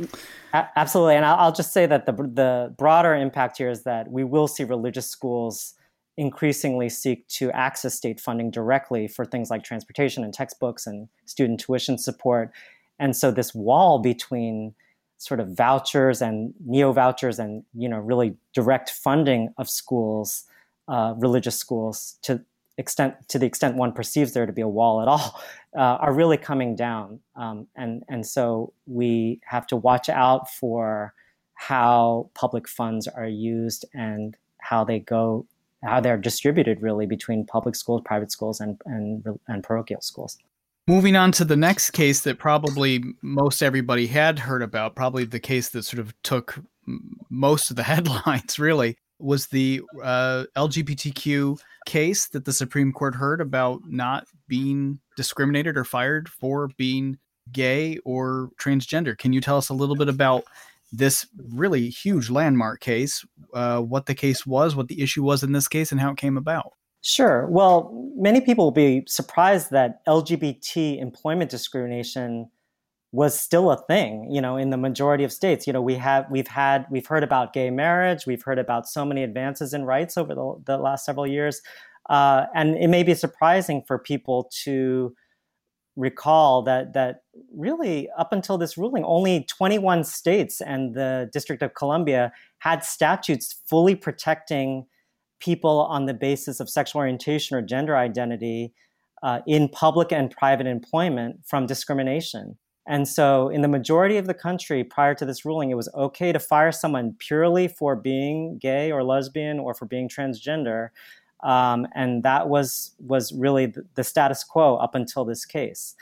A- 0.52 0.68
absolutely, 0.76 1.14
and 1.14 1.24
I'll, 1.24 1.36
I'll 1.36 1.52
just 1.52 1.72
say 1.72 1.86
that 1.86 2.04
the 2.04 2.12
the 2.12 2.74
broader 2.76 3.14
impact 3.14 3.58
here 3.58 3.70
is 3.70 3.84
that 3.84 4.10
we 4.10 4.24
will 4.24 4.48
see 4.48 4.64
religious 4.64 5.08
schools 5.08 5.74
increasingly 6.18 6.88
seek 6.88 7.28
to 7.28 7.50
access 7.52 7.94
state 7.94 8.18
funding 8.18 8.50
directly 8.50 9.06
for 9.06 9.24
things 9.24 9.50
like 9.50 9.62
transportation 9.62 10.24
and 10.24 10.32
textbooks 10.32 10.86
and 10.86 11.08
student 11.26 11.60
tuition 11.60 11.98
support. 11.98 12.52
And 12.98 13.16
so 13.16 13.30
this 13.30 13.54
wall 13.54 13.98
between 13.98 14.74
sort 15.18 15.40
of 15.40 15.48
vouchers 15.56 16.20
and 16.20 16.52
neo 16.64 16.92
vouchers 16.92 17.38
and 17.38 17.64
you 17.74 17.88
know 17.88 17.98
really 17.98 18.36
direct 18.52 18.90
funding 18.90 19.48
of 19.56 19.68
schools 19.68 20.44
uh, 20.88 21.14
religious 21.16 21.58
schools 21.58 22.18
to 22.22 22.40
extent 22.78 23.14
to 23.28 23.38
the 23.38 23.46
extent 23.46 23.76
one 23.76 23.92
perceives 23.92 24.32
there 24.32 24.46
to 24.46 24.52
be 24.52 24.60
a 24.60 24.68
wall 24.68 25.00
at 25.00 25.08
all 25.08 25.40
uh, 25.76 25.96
are 26.00 26.12
really 26.12 26.36
coming 26.36 26.76
down. 26.76 27.20
Um, 27.34 27.66
and 27.76 28.02
and 28.08 28.26
so 28.26 28.72
we 28.86 29.40
have 29.44 29.66
to 29.68 29.76
watch 29.76 30.08
out 30.08 30.50
for 30.50 31.14
how 31.54 32.28
public 32.34 32.68
funds 32.68 33.08
are 33.08 33.26
used 33.26 33.84
and 33.94 34.36
how 34.58 34.84
they 34.84 34.98
go 34.98 35.46
how 35.82 36.00
they're 36.00 36.18
distributed 36.18 36.82
really 36.82 37.06
between 37.06 37.46
public 37.46 37.74
schools 37.74 38.02
private 38.04 38.30
schools 38.30 38.60
and 38.60 38.80
and, 38.84 39.24
and 39.48 39.62
parochial 39.62 40.02
schools 40.02 40.38
Moving 40.88 41.16
on 41.16 41.32
to 41.32 41.44
the 41.44 41.56
next 41.56 41.90
case 41.90 42.20
that 42.22 42.38
probably 42.38 43.02
most 43.20 43.60
everybody 43.60 44.06
had 44.06 44.38
heard 44.38 44.62
about, 44.62 44.94
probably 44.94 45.24
the 45.24 45.40
case 45.40 45.70
that 45.70 45.82
sort 45.82 45.98
of 45.98 46.14
took 46.22 46.60
most 47.28 47.70
of 47.70 47.76
the 47.76 47.82
headlines, 47.94 48.60
really, 48.60 48.96
was 49.18 49.48
the 49.48 49.82
uh, 50.00 50.44
LGBTQ 50.56 51.58
case 51.86 52.28
that 52.28 52.44
the 52.44 52.52
Supreme 52.52 52.92
Court 52.92 53.16
heard 53.16 53.40
about 53.40 53.80
not 53.86 54.28
being 54.46 55.00
discriminated 55.16 55.76
or 55.76 55.82
fired 55.82 56.28
for 56.28 56.68
being 56.76 57.18
gay 57.50 57.98
or 58.04 58.50
transgender. 58.60 59.18
Can 59.18 59.32
you 59.32 59.40
tell 59.40 59.56
us 59.56 59.70
a 59.70 59.74
little 59.74 59.96
bit 59.96 60.08
about 60.08 60.44
this 60.92 61.26
really 61.48 61.88
huge 61.88 62.30
landmark 62.30 62.80
case, 62.80 63.24
uh, 63.54 63.80
what 63.80 64.06
the 64.06 64.14
case 64.14 64.46
was, 64.46 64.76
what 64.76 64.86
the 64.86 65.02
issue 65.02 65.24
was 65.24 65.42
in 65.42 65.50
this 65.50 65.66
case, 65.66 65.90
and 65.90 66.00
how 66.00 66.12
it 66.12 66.16
came 66.16 66.36
about? 66.36 66.74
Sure. 67.02 67.46
Well, 67.46 68.10
many 68.16 68.40
people 68.40 68.64
will 68.64 68.70
be 68.72 69.04
surprised 69.06 69.70
that 69.70 70.04
LGBT 70.06 71.00
employment 71.00 71.50
discrimination 71.50 72.50
was 73.12 73.38
still 73.38 73.70
a 73.70 73.76
thing, 73.86 74.30
you 74.30 74.40
know, 74.40 74.56
in 74.56 74.70
the 74.70 74.76
majority 74.76 75.24
of 75.24 75.32
states. 75.32 75.66
You 75.66 75.72
know, 75.72 75.80
we 75.80 75.94
have 75.94 76.26
we've 76.30 76.48
had 76.48 76.86
we've 76.90 77.06
heard 77.06 77.22
about 77.22 77.52
gay 77.52 77.70
marriage, 77.70 78.26
we've 78.26 78.42
heard 78.42 78.58
about 78.58 78.88
so 78.88 79.04
many 79.04 79.22
advances 79.22 79.72
in 79.72 79.84
rights 79.84 80.18
over 80.18 80.34
the, 80.34 80.54
the 80.66 80.78
last 80.78 81.04
several 81.04 81.26
years, 81.26 81.62
uh, 82.10 82.46
and 82.54 82.76
it 82.76 82.88
may 82.88 83.02
be 83.04 83.14
surprising 83.14 83.82
for 83.86 83.98
people 83.98 84.50
to 84.64 85.14
recall 85.96 86.62
that 86.62 86.92
that 86.94 87.22
really 87.54 88.08
up 88.18 88.32
until 88.32 88.58
this 88.58 88.76
ruling, 88.76 89.04
only 89.04 89.44
21 89.44 90.04
states 90.04 90.60
and 90.60 90.94
the 90.94 91.30
District 91.32 91.62
of 91.62 91.74
Columbia 91.74 92.32
had 92.58 92.84
statutes 92.84 93.62
fully 93.66 93.94
protecting 93.94 94.86
people 95.40 95.80
on 95.82 96.06
the 96.06 96.14
basis 96.14 96.60
of 96.60 96.70
sexual 96.70 97.00
orientation 97.00 97.56
or 97.56 97.62
gender 97.62 97.96
identity 97.96 98.72
uh, 99.22 99.40
in 99.46 99.68
public 99.68 100.12
and 100.12 100.30
private 100.30 100.66
employment 100.66 101.40
from 101.44 101.66
discrimination. 101.66 102.56
And 102.86 103.08
so, 103.08 103.48
in 103.48 103.62
the 103.62 103.68
majority 103.68 104.16
of 104.16 104.26
the 104.26 104.34
country 104.34 104.84
prior 104.84 105.14
to 105.16 105.24
this 105.24 105.44
ruling, 105.44 105.70
it 105.70 105.74
was 105.74 105.88
okay 105.94 106.32
to 106.32 106.38
fire 106.38 106.70
someone 106.70 107.16
purely 107.18 107.66
for 107.66 107.96
being 107.96 108.58
gay 108.58 108.92
or 108.92 109.02
lesbian 109.02 109.58
or 109.58 109.74
for 109.74 109.86
being 109.86 110.08
transgender. 110.08 110.90
Um, 111.42 111.86
and 111.94 112.22
that 112.22 112.48
was, 112.48 112.94
was 113.00 113.32
really 113.32 113.74
the, 113.94 114.04
status 114.04 114.42
quo 114.44 114.76
up 114.76 114.94
until 114.94 115.24
this 115.24 115.44
case. 115.44 115.94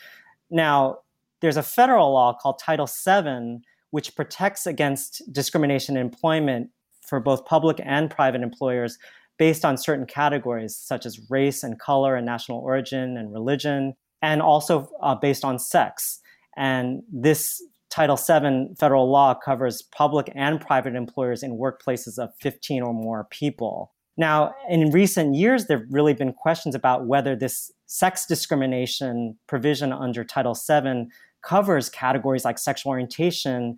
Now, 0.50 0.98
there's 1.40 1.56
a 1.56 1.62
federal 1.62 2.12
law 2.12 2.34
called 2.34 2.58
Title 2.58 2.86
VII, 2.86 3.60
which 3.90 4.14
protects 4.14 4.66
against 4.66 5.22
discrimination 5.32 5.96
in 5.96 6.02
employment 6.02 6.70
for 7.00 7.18
both 7.18 7.44
public 7.44 7.80
and 7.82 8.10
private 8.10 8.42
employers 8.42 8.98
based 9.38 9.64
on 9.64 9.76
certain 9.76 10.06
categories 10.06 10.76
such 10.76 11.06
as 11.06 11.20
race 11.30 11.62
and 11.62 11.78
color 11.78 12.16
and 12.16 12.26
national 12.26 12.58
origin 12.58 13.16
and 13.16 13.32
religion, 13.32 13.94
and 14.22 14.40
also 14.40 14.88
uh, 15.02 15.14
based 15.14 15.44
on 15.44 15.58
sex. 15.58 16.20
And 16.56 17.02
this 17.12 17.62
Title 17.90 18.16
VII 18.16 18.74
federal 18.78 19.08
law 19.08 19.34
covers 19.34 19.82
public 19.82 20.30
and 20.34 20.60
private 20.60 20.96
employers 20.96 21.42
in 21.42 21.58
workplaces 21.58 22.18
of 22.18 22.30
15 22.40 22.82
or 22.82 22.92
more 22.92 23.28
people. 23.30 23.92
Now, 24.16 24.54
in 24.68 24.90
recent 24.90 25.34
years, 25.34 25.66
there 25.66 25.78
have 25.78 25.86
really 25.90 26.14
been 26.14 26.32
questions 26.32 26.74
about 26.74 27.06
whether 27.06 27.36
this 27.36 27.70
sex 27.86 28.26
discrimination 28.26 29.36
provision 29.46 29.92
under 29.92 30.24
Title 30.24 30.54
VII 30.54 31.08
covers 31.42 31.88
categories 31.88 32.44
like 32.44 32.58
sexual 32.58 32.90
orientation 32.90 33.76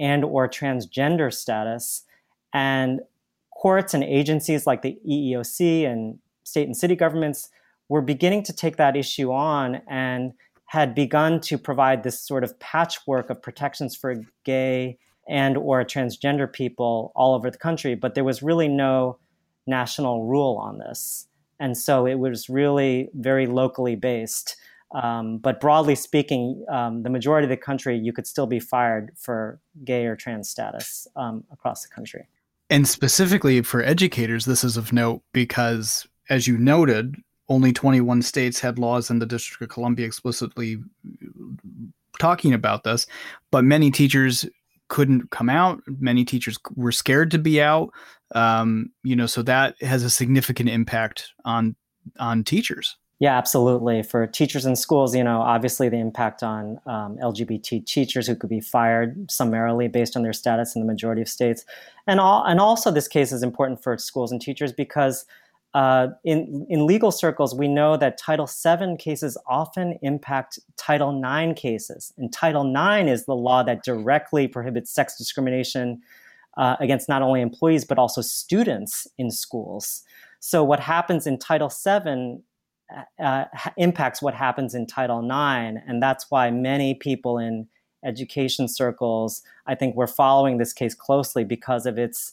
and 0.00 0.24
or 0.24 0.48
transgender 0.48 1.32
status. 1.32 2.04
And 2.54 3.00
courts 3.62 3.94
and 3.94 4.02
agencies 4.02 4.66
like 4.66 4.82
the 4.82 4.98
EEOC 5.08 5.86
and 5.86 6.18
state 6.42 6.66
and 6.66 6.76
city 6.76 6.96
governments 6.96 7.48
were 7.88 8.02
beginning 8.02 8.42
to 8.42 8.52
take 8.52 8.76
that 8.76 8.96
issue 8.96 9.30
on 9.30 9.80
and 9.88 10.32
had 10.66 10.96
begun 10.96 11.40
to 11.40 11.56
provide 11.56 12.02
this 12.02 12.18
sort 12.18 12.42
of 12.42 12.58
patchwork 12.58 13.30
of 13.30 13.40
protections 13.40 13.94
for 13.94 14.16
gay 14.42 14.98
and 15.28 15.56
or 15.56 15.84
transgender 15.84 16.52
people 16.52 17.12
all 17.14 17.36
over 17.36 17.52
the 17.52 17.58
country 17.58 17.94
but 17.94 18.16
there 18.16 18.24
was 18.24 18.42
really 18.42 18.66
no 18.66 19.16
national 19.68 20.24
rule 20.24 20.56
on 20.60 20.78
this. 20.78 21.28
And 21.60 21.78
so 21.78 22.04
it 22.04 22.18
was 22.18 22.48
really 22.48 23.10
very 23.14 23.46
locally 23.46 23.94
based. 23.94 24.56
Um, 24.92 25.38
but 25.38 25.60
broadly 25.60 25.94
speaking 25.94 26.64
um, 26.68 27.04
the 27.04 27.10
majority 27.10 27.44
of 27.44 27.50
the 27.50 27.56
country 27.56 27.96
you 27.96 28.12
could 28.12 28.26
still 28.26 28.48
be 28.48 28.58
fired 28.58 29.12
for 29.16 29.60
gay 29.84 30.04
or 30.06 30.16
trans 30.16 30.50
status 30.50 31.06
um, 31.14 31.44
across 31.52 31.84
the 31.84 31.88
country 31.88 32.26
and 32.72 32.88
specifically 32.88 33.60
for 33.60 33.82
educators, 33.82 34.46
this 34.46 34.64
is 34.64 34.78
of 34.78 34.94
note 34.94 35.22
because, 35.34 36.08
as 36.30 36.48
you 36.48 36.56
noted, 36.56 37.16
only 37.50 37.70
21 37.70 38.22
states 38.22 38.60
had 38.60 38.78
laws 38.78 39.10
in 39.10 39.18
the 39.18 39.26
District 39.26 39.60
of 39.60 39.68
Columbia 39.68 40.06
explicitly 40.06 40.78
talking 42.18 42.54
about 42.54 42.82
this, 42.82 43.06
but 43.50 43.62
many 43.62 43.90
teachers 43.90 44.46
couldn't 44.88 45.30
come 45.30 45.50
out. 45.50 45.82
Many 45.86 46.24
teachers 46.24 46.58
were 46.74 46.92
scared 46.92 47.30
to 47.32 47.38
be 47.38 47.60
out. 47.60 47.90
Um, 48.34 48.90
you 49.02 49.16
know, 49.16 49.26
so 49.26 49.42
that 49.42 49.74
has 49.82 50.02
a 50.02 50.08
significant 50.08 50.70
impact 50.70 51.28
on 51.44 51.76
on 52.18 52.42
teachers. 52.42 52.96
Yeah, 53.22 53.38
absolutely. 53.38 54.02
For 54.02 54.26
teachers 54.26 54.66
in 54.66 54.74
schools, 54.74 55.14
you 55.14 55.22
know, 55.22 55.42
obviously 55.42 55.88
the 55.88 55.96
impact 55.96 56.42
on 56.42 56.80
um, 56.86 57.18
LGBT 57.18 57.86
teachers 57.86 58.26
who 58.26 58.34
could 58.34 58.50
be 58.50 58.58
fired 58.58 59.30
summarily 59.30 59.86
based 59.86 60.16
on 60.16 60.24
their 60.24 60.32
status 60.32 60.74
in 60.74 60.82
the 60.82 60.86
majority 60.86 61.22
of 61.22 61.28
states, 61.28 61.64
and 62.08 62.18
all, 62.18 62.42
and 62.42 62.58
also 62.58 62.90
this 62.90 63.06
case 63.06 63.30
is 63.30 63.44
important 63.44 63.80
for 63.80 63.96
schools 63.96 64.32
and 64.32 64.40
teachers 64.40 64.72
because 64.72 65.24
uh, 65.72 66.08
in 66.24 66.66
in 66.68 66.84
legal 66.84 67.12
circles 67.12 67.54
we 67.54 67.68
know 67.68 67.96
that 67.96 68.18
Title 68.18 68.48
VII 68.48 68.96
cases 68.96 69.38
often 69.46 70.00
impact 70.02 70.58
Title 70.76 71.16
IX 71.16 71.54
cases, 71.54 72.12
and 72.18 72.32
Title 72.32 72.66
IX 72.66 73.08
is 73.08 73.26
the 73.26 73.36
law 73.36 73.62
that 73.62 73.84
directly 73.84 74.48
prohibits 74.48 74.90
sex 74.90 75.16
discrimination 75.16 76.00
uh, 76.56 76.74
against 76.80 77.08
not 77.08 77.22
only 77.22 77.40
employees 77.40 77.84
but 77.84 78.00
also 78.00 78.20
students 78.20 79.06
in 79.16 79.30
schools. 79.30 80.02
So 80.40 80.64
what 80.64 80.80
happens 80.80 81.24
in 81.24 81.38
Title 81.38 81.68
VII 81.70 82.42
uh, 83.18 83.44
impacts 83.76 84.22
what 84.22 84.34
happens 84.34 84.74
in 84.74 84.86
Title 84.86 85.20
IX. 85.20 85.80
And 85.86 86.02
that's 86.02 86.30
why 86.30 86.50
many 86.50 86.94
people 86.94 87.38
in 87.38 87.68
education 88.04 88.68
circles, 88.68 89.42
I 89.66 89.74
think, 89.74 89.96
were 89.96 90.06
following 90.06 90.58
this 90.58 90.72
case 90.72 90.94
closely 90.94 91.44
because 91.44 91.86
of 91.86 91.98
its 91.98 92.32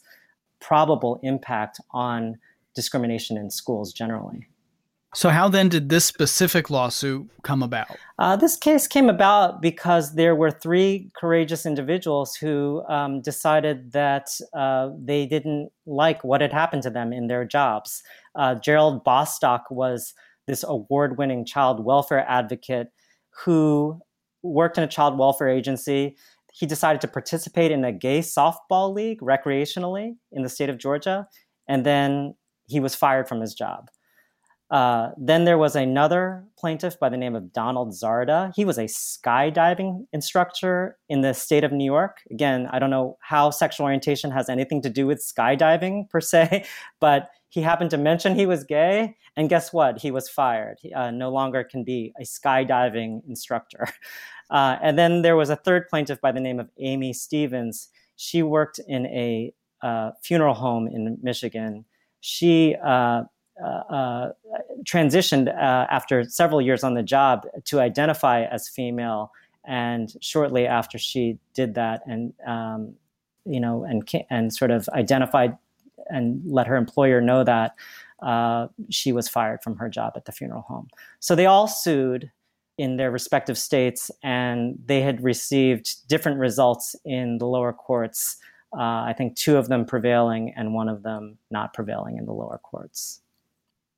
probable 0.60 1.20
impact 1.24 1.80
on 1.92 2.38
discrimination 2.76 3.38
in 3.38 3.50
schools 3.50 3.94
generally. 3.94 4.48
So, 5.16 5.30
how 5.30 5.50
then 5.50 5.70
did 5.70 5.90
this 5.90 6.06
specific 6.06 6.70
lawsuit 6.70 7.28
come 7.42 7.64
about? 7.64 7.98
Uh, 8.20 8.36
this 8.36 8.56
case 8.56 8.88
came 8.88 9.10
about 9.10 9.60
because 9.60 10.14
there 10.14 10.36
were 10.36 10.52
three 10.52 11.10
courageous 11.16 11.66
individuals 11.66 12.36
who 12.36 12.84
um, 12.88 13.22
decided 13.22 13.92
that 13.94 14.30
uh, 14.54 14.92
they 15.04 15.26
didn't 15.26 15.72
like 15.88 16.24
what 16.24 16.42
had 16.42 16.54
happened 16.54 16.84
to 16.84 16.92
them 16.92 17.12
in 17.12 17.26
their 17.26 17.44
jobs. 17.44 18.04
Uh, 18.36 18.54
Gerald 18.54 19.04
Bostock 19.04 19.66
was 19.72 20.14
this 20.50 20.66
award 20.68 21.20
winning 21.20 21.46
child 21.46 21.86
welfare 21.86 22.26
advocate 22.28 22.88
who 23.30 24.02
worked 24.42 24.80
in 24.80 24.84
a 24.84 24.88
child 24.88 25.18
welfare 25.18 25.48
agency. 25.48 26.18
He 26.52 26.66
decided 26.66 27.02
to 27.02 27.08
participate 27.08 27.72
in 27.72 27.86
a 27.86 27.92
gay 27.92 28.20
softball 28.20 28.92
league 28.92 29.22
recreationally 29.22 30.16
in 30.32 30.42
the 30.42 30.50
state 30.50 30.70
of 30.70 30.80
Georgia, 30.80 31.28
and 31.68 31.86
then 31.86 32.34
he 32.68 32.80
was 32.80 32.96
fired 32.96 33.30
from 33.30 33.42
his 33.42 33.54
job. 33.54 33.90
Uh, 34.72 35.10
then 35.18 35.46
there 35.46 35.58
was 35.58 35.76
another 35.76 36.46
plaintiff 36.58 37.00
by 37.00 37.10
the 37.10 37.18
name 37.18 37.36
of 37.36 37.52
Donald 37.52 37.92
Zarda. 37.92 38.52
He 38.56 38.66
was 38.66 38.78
a 38.78 38.84
skydiving 38.84 40.06
instructor 40.14 40.98
in 41.10 41.22
the 41.22 41.34
state 41.34 41.64
of 41.64 41.72
New 41.72 41.86
York. 41.86 42.18
Again, 42.30 42.68
I 42.72 42.78
don't 42.78 42.92
know 42.92 43.18
how 43.22 43.50
sexual 43.50 43.86
orientation 43.86 44.30
has 44.32 44.48
anything 44.48 44.82
to 44.84 44.90
do 44.90 45.08
with 45.08 45.26
skydiving 45.26 46.10
per 46.12 46.22
se, 46.22 46.66
but 47.00 47.30
he 47.50 47.62
happened 47.62 47.90
to 47.90 47.98
mention 47.98 48.36
he 48.36 48.46
was 48.46 48.64
gay, 48.64 49.16
and 49.36 49.50
guess 49.50 49.74
what? 49.74 50.00
He 50.00 50.12
was 50.12 50.30
fired. 50.30 50.78
He 50.82 50.94
uh, 50.94 51.10
no 51.10 51.32
longer 51.32 51.64
can 51.64 51.84
be 51.84 52.14
a 52.20 52.24
skydiving 52.24 53.22
instructor. 53.28 53.88
Uh, 54.52 54.80
and 54.82 54.98
then 54.98 55.22
there 55.22 55.36
was 55.36 55.52
a 55.52 55.56
third 55.56 55.88
plaintiff 55.90 56.20
by 56.22 56.32
the 56.32 56.40
name 56.40 56.60
of 56.60 56.72
Aimee 56.80 57.14
Stephens. 57.14 57.90
She 58.16 58.42
worked 58.42 58.80
in 58.88 59.06
a 59.06 59.54
uh, 59.84 60.10
funeral 60.24 60.56
home 60.56 60.88
in 60.88 61.20
Michigan. 61.22 61.86
She 62.22 62.76
uh, 63.64 63.68
uh, 63.68 63.94
uh, 63.94 64.32
transitioned 64.84 65.54
after 65.56 66.24
several 66.24 66.62
years 66.62 66.84
on 66.84 66.94
the 66.94 67.04
job 67.04 67.46
to 67.66 67.80
identify 67.80 68.44
as 68.44 68.68
female. 68.68 69.32
And 69.68 70.12
shortly 70.22 70.66
after 70.66 70.98
she 70.98 71.38
did 71.54 71.76
that, 71.76 72.02
and 72.08 72.34
um, 72.48 72.96
you 73.46 73.60
know, 73.60 73.84
and 73.84 74.10
and 74.30 74.54
sort 74.54 74.72
of 74.72 74.88
identified 74.90 75.58
and 76.08 76.42
let 76.46 76.66
her 76.68 76.76
employer 76.76 77.22
know 77.22 77.44
that 77.44 77.76
uh, 78.22 78.68
she 78.90 79.12
was 79.12 79.28
fired 79.28 79.62
from 79.62 79.76
her 79.78 79.90
job 79.90 80.14
at 80.16 80.26
the 80.26 80.32
funeral 80.32 80.62
home. 80.62 80.88
So 81.20 81.36
they 81.36 81.46
all 81.46 81.68
sued 81.68 82.32
in 82.78 82.96
their 82.98 83.12
respective 83.12 83.58
states, 83.58 84.10
and 84.24 84.80
they 84.86 85.02
had 85.02 85.22
received 85.24 86.08
different 86.08 86.40
results 86.40 86.96
in 87.04 87.38
the 87.38 87.46
lower 87.46 87.74
courts. 87.74 88.38
Uh, 88.74 89.04
I 89.04 89.14
think 89.18 89.36
two 89.36 89.58
of 89.58 89.68
them 89.68 89.86
prevailing 89.86 90.54
and 90.56 90.74
one 90.74 90.88
of 90.88 91.04
them 91.04 91.38
not 91.52 91.74
prevailing 91.74 92.18
in 92.18 92.26
the 92.26 92.34
lower 92.34 92.60
courts. 92.64 93.22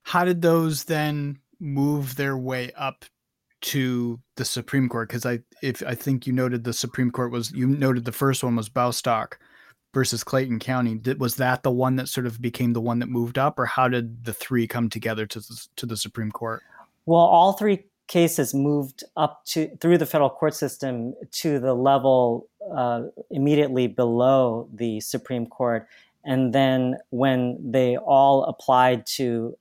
How 0.03 0.25
did 0.25 0.41
those 0.41 0.85
then 0.85 1.39
move 1.59 2.15
their 2.15 2.37
way 2.37 2.71
up 2.77 3.05
to 3.61 4.19
the 4.35 4.45
Supreme 4.45 4.89
Court? 4.89 5.07
Because 5.07 5.25
I, 5.25 5.39
if 5.61 5.83
I 5.85 5.95
think 5.95 6.25
you 6.25 6.33
noted 6.33 6.63
the 6.63 6.73
Supreme 6.73 7.11
Court 7.11 7.31
was 7.31 7.51
you 7.51 7.67
noted 7.67 8.05
the 8.05 8.11
first 8.11 8.43
one 8.43 8.55
was 8.55 8.69
Bostock 8.69 9.39
versus 9.93 10.23
Clayton 10.23 10.59
County. 10.59 10.95
Did, 10.95 11.19
was 11.19 11.35
that 11.35 11.63
the 11.63 11.71
one 11.71 11.97
that 11.97 12.07
sort 12.07 12.25
of 12.25 12.41
became 12.41 12.73
the 12.73 12.81
one 12.81 12.99
that 12.99 13.09
moved 13.09 13.37
up, 13.37 13.59
or 13.59 13.65
how 13.65 13.87
did 13.87 14.25
the 14.25 14.33
three 14.33 14.67
come 14.67 14.89
together 14.89 15.25
to 15.25 15.39
the, 15.39 15.67
to 15.75 15.85
the 15.85 15.97
Supreme 15.97 16.31
Court? 16.31 16.61
Well, 17.05 17.21
all 17.21 17.53
three 17.53 17.85
cases 18.07 18.53
moved 18.53 19.03
up 19.15 19.45
to 19.45 19.69
through 19.79 19.97
the 19.97 20.05
federal 20.05 20.29
court 20.29 20.53
system 20.53 21.13
to 21.31 21.59
the 21.59 21.73
level 21.73 22.49
uh, 22.75 23.03
immediately 23.29 23.87
below 23.87 24.67
the 24.73 24.99
Supreme 24.99 25.45
Court, 25.45 25.87
and 26.23 26.53
then 26.53 26.97
when 27.09 27.57
they 27.71 27.97
all 27.97 28.43
applied 28.45 29.05
to 29.05 29.55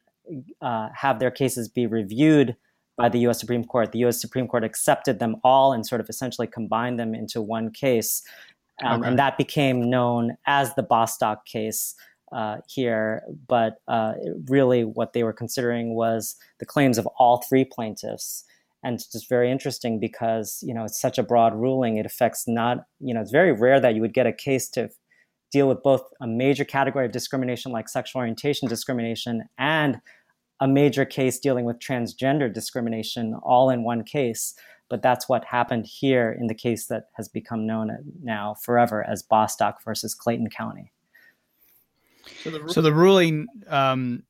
uh, 0.60 0.88
have 0.94 1.18
their 1.18 1.30
cases 1.30 1.68
be 1.68 1.86
reviewed 1.86 2.56
by 2.96 3.08
the 3.08 3.20
U.S. 3.20 3.40
Supreme 3.40 3.64
Court, 3.64 3.92
the 3.92 4.00
U.S. 4.00 4.20
Supreme 4.20 4.46
Court 4.46 4.62
accepted 4.62 5.18
them 5.18 5.36
all 5.42 5.72
and 5.72 5.86
sort 5.86 6.00
of 6.00 6.08
essentially 6.08 6.46
combined 6.46 6.98
them 6.98 7.14
into 7.14 7.40
one 7.40 7.70
case. 7.70 8.22
Um, 8.84 9.00
okay. 9.00 9.08
And 9.08 9.18
that 9.18 9.38
became 9.38 9.88
known 9.88 10.36
as 10.46 10.74
the 10.74 10.82
Bostock 10.82 11.46
case 11.46 11.94
uh, 12.32 12.58
here. 12.68 13.22
But 13.48 13.76
uh, 13.88 14.14
really, 14.48 14.84
what 14.84 15.12
they 15.14 15.22
were 15.22 15.32
considering 15.32 15.94
was 15.94 16.36
the 16.58 16.66
claims 16.66 16.98
of 16.98 17.06
all 17.18 17.42
three 17.48 17.64
plaintiffs. 17.64 18.44
and 18.82 18.94
it's 18.94 19.10
just 19.10 19.28
very 19.28 19.50
interesting 19.50 19.98
because 19.98 20.62
you 20.62 20.74
know 20.74 20.84
it's 20.84 21.00
such 21.00 21.18
a 21.18 21.22
broad 21.22 21.54
ruling. 21.54 21.96
It 21.96 22.06
affects 22.06 22.46
not 22.46 22.84
you 23.00 23.14
know 23.14 23.20
it's 23.20 23.30
very 23.30 23.52
rare 23.52 23.80
that 23.80 23.94
you 23.94 24.00
would 24.00 24.14
get 24.14 24.26
a 24.26 24.32
case 24.32 24.68
to 24.70 24.90
deal 25.50 25.68
with 25.68 25.82
both 25.82 26.02
a 26.20 26.26
major 26.26 26.64
category 26.64 27.04
of 27.06 27.12
discrimination 27.12 27.72
like 27.72 27.88
sexual 27.88 28.20
orientation 28.20 28.68
discrimination 28.68 29.44
and 29.58 30.00
a 30.60 30.68
major 30.68 31.04
case 31.04 31.38
dealing 31.38 31.64
with 31.64 31.78
transgender 31.78 32.52
discrimination 32.52 33.34
all 33.42 33.70
in 33.70 33.82
one 33.82 34.04
case. 34.04 34.54
But 34.88 35.02
that's 35.02 35.28
what 35.28 35.44
happened 35.44 35.86
here 35.86 36.36
in 36.38 36.48
the 36.48 36.54
case 36.54 36.86
that 36.86 37.10
has 37.12 37.28
become 37.28 37.64
known 37.64 37.96
now 38.22 38.54
forever 38.54 39.04
as 39.08 39.22
Bostock 39.22 39.82
versus 39.84 40.14
Clayton 40.14 40.50
County. 40.50 40.92
So 42.42 42.50
the, 42.50 42.72
so 42.72 42.82
the 42.82 42.92
ruling 42.92 43.46
um, 43.68 44.24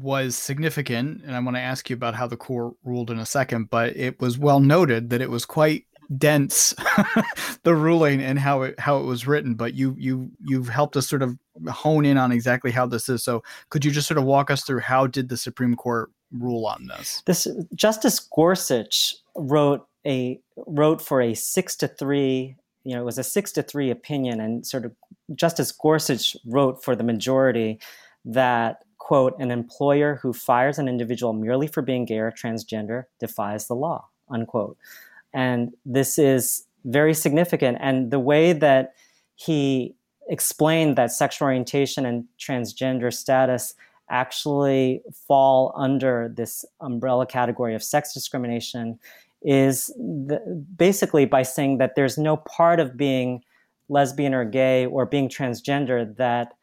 was 0.00 0.36
significant, 0.36 1.22
and 1.24 1.34
I 1.34 1.40
want 1.40 1.56
to 1.56 1.60
ask 1.60 1.90
you 1.90 1.94
about 1.94 2.14
how 2.14 2.26
the 2.26 2.36
court 2.36 2.74
ruled 2.84 3.10
in 3.10 3.18
a 3.18 3.26
second. 3.26 3.68
But 3.68 3.96
it 3.96 4.20
was 4.20 4.38
well 4.38 4.60
noted 4.60 5.10
that 5.10 5.20
it 5.20 5.30
was 5.30 5.44
quite 5.44 5.86
dense, 6.16 6.74
the 7.62 7.74
ruling 7.74 8.22
and 8.22 8.38
how 8.38 8.62
it 8.62 8.78
how 8.78 8.98
it 8.98 9.04
was 9.04 9.26
written. 9.26 9.54
But 9.54 9.74
you 9.74 9.94
you 9.98 10.30
you've 10.40 10.68
helped 10.68 10.96
us 10.96 11.08
sort 11.08 11.22
of 11.22 11.36
hone 11.68 12.04
in 12.04 12.16
on 12.16 12.32
exactly 12.32 12.70
how 12.70 12.86
this 12.86 13.08
is. 13.08 13.22
So 13.22 13.42
could 13.70 13.84
you 13.84 13.90
just 13.90 14.08
sort 14.08 14.18
of 14.18 14.24
walk 14.24 14.50
us 14.50 14.62
through 14.62 14.80
how 14.80 15.06
did 15.06 15.28
the 15.28 15.36
Supreme 15.36 15.74
Court 15.74 16.10
rule 16.32 16.66
on 16.66 16.86
this? 16.86 17.22
This 17.26 17.46
Justice 17.74 18.20
Gorsuch 18.20 19.16
wrote 19.36 19.86
a 20.06 20.40
wrote 20.66 21.02
for 21.02 21.20
a 21.20 21.34
six 21.34 21.76
to 21.76 21.88
three. 21.88 22.56
You 22.84 22.94
know, 22.94 23.02
it 23.02 23.06
was 23.06 23.18
a 23.18 23.24
six 23.24 23.52
to 23.52 23.62
three 23.62 23.90
opinion, 23.90 24.40
and 24.40 24.66
sort 24.66 24.84
of 24.84 24.92
Justice 25.34 25.72
Gorsuch 25.72 26.36
wrote 26.46 26.82
for 26.82 26.96
the 26.96 27.04
majority 27.04 27.80
that 28.24 28.78
quote 28.98 29.38
an 29.38 29.50
employer 29.50 30.18
who 30.22 30.32
fires 30.32 30.78
an 30.78 30.88
individual 30.88 31.32
merely 31.32 31.66
for 31.66 31.82
being 31.82 32.04
gay 32.04 32.18
or 32.18 32.30
transgender 32.30 33.04
defies 33.20 33.66
the 33.66 33.74
law 33.74 34.06
unquote 34.30 34.76
and 35.34 35.72
this 35.84 36.18
is 36.18 36.64
very 36.84 37.14
significant 37.14 37.76
and 37.80 38.10
the 38.10 38.18
way 38.18 38.52
that 38.52 38.94
he 39.34 39.94
explained 40.28 40.96
that 40.96 41.10
sexual 41.10 41.46
orientation 41.46 42.04
and 42.04 42.24
transgender 42.38 43.12
status 43.12 43.74
actually 44.10 45.02
fall 45.26 45.72
under 45.76 46.32
this 46.34 46.64
umbrella 46.80 47.26
category 47.26 47.74
of 47.74 47.82
sex 47.82 48.14
discrimination 48.14 48.98
is 49.42 49.86
the, 49.96 50.40
basically 50.76 51.24
by 51.24 51.42
saying 51.42 51.78
that 51.78 51.94
there's 51.94 52.18
no 52.18 52.36
part 52.36 52.80
of 52.80 52.96
being 52.96 53.42
lesbian 53.88 54.34
or 54.34 54.44
gay 54.44 54.86
or 54.86 55.06
being 55.06 55.28
transgender 55.28 56.16
that 56.16 56.54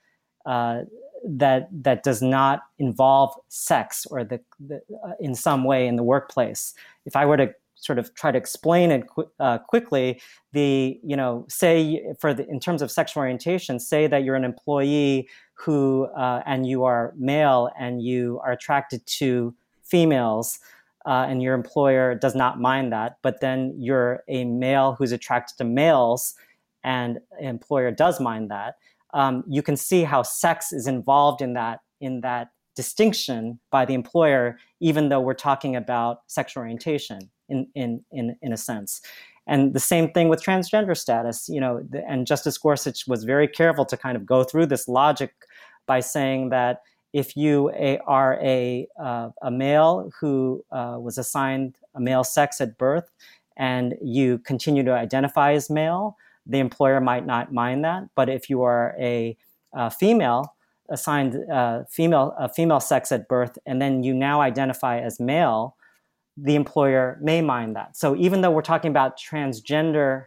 uh, 0.46 0.82
that 1.28 1.68
that 1.72 2.04
does 2.04 2.22
not 2.22 2.64
involve 2.78 3.34
sex 3.48 4.06
or 4.12 4.24
the, 4.24 4.40
the 4.60 4.76
uh, 5.04 5.14
in 5.20 5.34
some 5.34 5.64
way 5.64 5.88
in 5.88 5.96
the 5.96 6.04
workplace. 6.04 6.76
If 7.06 7.16
I 7.16 7.26
were 7.26 7.38
to 7.38 7.54
sort 7.86 8.00
of 8.00 8.14
try 8.16 8.32
to 8.32 8.38
explain 8.38 8.92
it 8.92 9.08
qu- 9.08 9.30
uh, 9.40 9.60
quickly, 9.60 10.22
the 10.54 11.00
you 11.04 11.16
know 11.16 11.46
say 11.48 12.04
for 12.20 12.34
the 12.34 12.48
in 12.50 12.60
terms 12.60 12.82
of 12.82 12.92
sexual 12.92 13.22
orientation, 13.22 13.80
say 13.80 14.08
that 14.08 14.24
you're 14.24 14.36
an 14.36 14.44
employee 14.44 15.30
who 15.54 16.06
uh, 16.18 16.42
and 16.46 16.68
you 16.68 16.84
are 16.84 17.14
male 17.18 17.70
and 17.80 18.02
you 18.02 18.40
are 18.44 18.52
attracted 18.52 19.06
to 19.06 19.54
females. 19.84 20.60
Uh, 21.08 21.28
and 21.30 21.44
your 21.44 21.54
employer 21.54 22.16
does 22.16 22.34
not 22.34 22.60
mind 22.60 22.92
that, 22.92 23.20
but 23.22 23.40
then 23.40 23.76
you're 23.78 24.24
a 24.28 24.44
male 24.44 24.96
who's 24.98 25.12
attracted 25.12 25.56
to 25.56 25.64
males, 25.64 26.34
and 26.84 27.20
employer 27.40 27.92
does 27.92 28.20
mind 28.20 28.50
that. 28.50 28.78
Um, 29.14 29.44
you 29.48 29.62
can 29.62 29.78
see 29.78 30.02
how 30.04 30.24
sex 30.24 30.74
is 30.74 30.88
involved 30.88 31.44
in 31.44 31.54
that 31.54 31.82
in 32.02 32.22
that 32.22 32.50
distinction 32.76 33.60
by 33.70 33.86
the 33.86 33.94
employer, 33.94 34.58
even 34.80 35.10
though 35.10 35.22
we're 35.22 35.34
talking 35.34 35.76
about 35.76 36.22
sexual 36.28 36.62
orientation 36.62 37.30
in 37.50 37.68
in 37.76 38.04
in, 38.12 38.36
in 38.42 38.54
a 38.54 38.58
sense. 38.58 39.02
And 39.48 39.74
the 39.74 39.80
same 39.80 40.12
thing 40.12 40.30
with 40.30 40.44
transgender 40.44 40.98
status, 40.98 41.48
you 41.48 41.62
know, 41.62 41.82
the, 41.88 42.04
and 42.10 42.26
Justice 42.26 42.58
Gorsuch 42.58 43.08
was 43.08 43.24
very 43.24 43.48
careful 43.48 43.86
to 43.86 43.98
kind 43.98 44.18
of 44.18 44.26
go 44.26 44.44
through 44.44 44.66
this 44.66 44.88
logic 44.88 45.34
by 45.86 46.00
saying 46.00 46.50
that 46.50 46.82
if 47.14 47.38
you 47.38 47.72
a, 47.72 48.00
are 48.00 48.40
a, 48.42 48.88
uh, 49.02 49.30
a 49.42 49.52
male 49.52 50.10
who 50.20 50.66
uh, 50.72 50.98
was 51.00 51.18
assigned 51.18 51.78
a 51.94 52.02
male 52.02 52.24
sex 52.24 52.60
at 52.60 52.78
birth 52.78 53.10
and 53.56 53.96
you 54.02 54.40
continue 54.40 54.84
to 54.84 54.92
identify 54.92 55.54
as 55.54 55.70
male, 55.70 56.18
the 56.46 56.60
employer 56.60 57.00
might 57.00 57.26
not 57.26 57.54
mind 57.54 57.86
that. 57.86 58.04
But 58.16 58.30
if 58.30 58.50
you 58.50 58.64
are 58.64 58.96
a, 59.00 59.38
a 59.74 59.90
female 59.92 60.56
assigned 60.90 61.38
uh, 61.50 61.84
female 61.90 62.36
uh, 62.38 62.48
female 62.48 62.80
sex 62.80 63.12
at 63.12 63.28
birth, 63.28 63.58
and 63.66 63.82
then 63.82 64.04
you 64.04 64.14
now 64.14 64.42
identify 64.42 65.00
as 65.00 65.20
male, 65.20 65.75
the 66.38 66.56
employer 66.56 67.18
may 67.22 67.42
mind 67.42 67.76
that. 67.76 67.96
So 67.96 68.16
even 68.16 68.42
though 68.42 68.52
we're 68.52 68.62
talking 68.62 68.92
about 68.92 69.18
transgender 69.18 70.26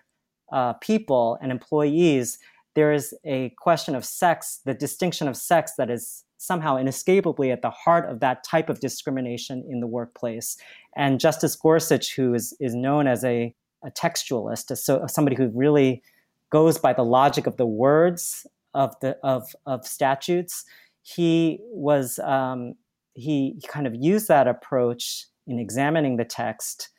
uh, 0.51 0.75
people 0.75 1.39
and 1.43 1.53
employees, 1.53 2.39
there 2.75 2.93
is 2.93 3.15
a 3.25 3.51
question 3.59 3.95
of 3.95 4.05
sex, 4.05 4.61
the 4.65 4.75
distinction 4.75 5.29
of 5.29 5.37
sex 5.37 5.73
that 5.77 5.91
is 5.91 6.25
somehow 6.39 6.77
inescapably 6.77 7.51
at 7.51 7.63
the 7.63 7.71
heart 7.71 8.09
of 8.09 8.21
that 8.21 8.45
type 8.45 8.69
of 8.71 8.81
discrimination 8.81 9.65
in 9.69 9.81
the 9.81 9.87
workplace. 9.87 10.57
And 10.97 11.21
Justice 11.21 11.57
Gorsuch, 11.57 12.15
who 12.15 12.35
is, 12.35 12.57
is 12.61 12.75
known 12.75 13.07
as 13.07 13.25
a 13.25 13.55
a 13.85 13.91
textualist, 13.91 14.77
so 14.77 15.07
somebody 15.07 15.37
who 15.37 15.51
really 15.55 16.03
goes 16.51 16.79
by 16.79 16.93
the 16.93 17.05
logic 17.05 17.47
of 17.47 17.57
the 17.57 17.67
words 17.67 18.47
of 18.75 18.99
the 19.01 19.17
of 19.23 19.55
of 19.67 19.87
statutes. 19.87 20.65
He 21.03 21.61
was 21.71 22.19
um, 22.21 22.75
he 23.15 23.61
kind 23.69 23.87
of 23.87 23.95
used 23.95 24.29
that 24.29 24.47
approach 24.49 25.27
in 25.49 25.59
examining 25.59 26.17
the 26.17 26.25
text 26.25 26.91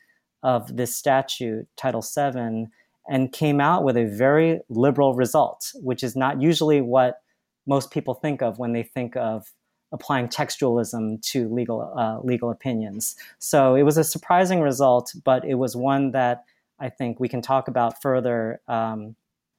of 0.44 0.76
this 0.76 0.96
statute, 0.96 1.68
Title 1.78 2.02
VII, 2.02 2.68
and 3.10 3.32
came 3.32 3.60
out 3.60 3.84
with 3.84 3.98
a 3.98 4.06
very 4.06 4.60
liberal 4.70 5.16
result, 5.16 5.72
which 5.76 6.04
is 6.04 6.16
not 6.16 6.42
usually 6.42 6.82
what 6.82 7.22
most 7.66 7.92
people 7.92 8.14
think 8.14 8.42
of 8.42 8.60
when 8.60 8.74
they 8.74 8.84
think 8.84 9.16
of 9.16 9.52
applying 9.92 10.28
textualism 10.28 11.22
to 11.22 11.50
legal 11.50 11.94
uh, 11.98 12.20
legal 12.22 12.52
opinions. 12.52 13.16
So 13.40 13.76
it 13.76 13.84
was 13.84 13.98
a 13.98 14.04
surprising 14.04 14.62
result, 14.62 15.14
but 15.24 15.44
it 15.46 15.56
was 15.56 15.76
one 15.76 16.12
that 16.12 16.46
I 16.80 16.90
think 16.90 17.20
we 17.20 17.28
can 17.28 17.42
talk 17.42 17.68
about 17.68 18.02
further, 18.02 18.62
um, 18.68 19.16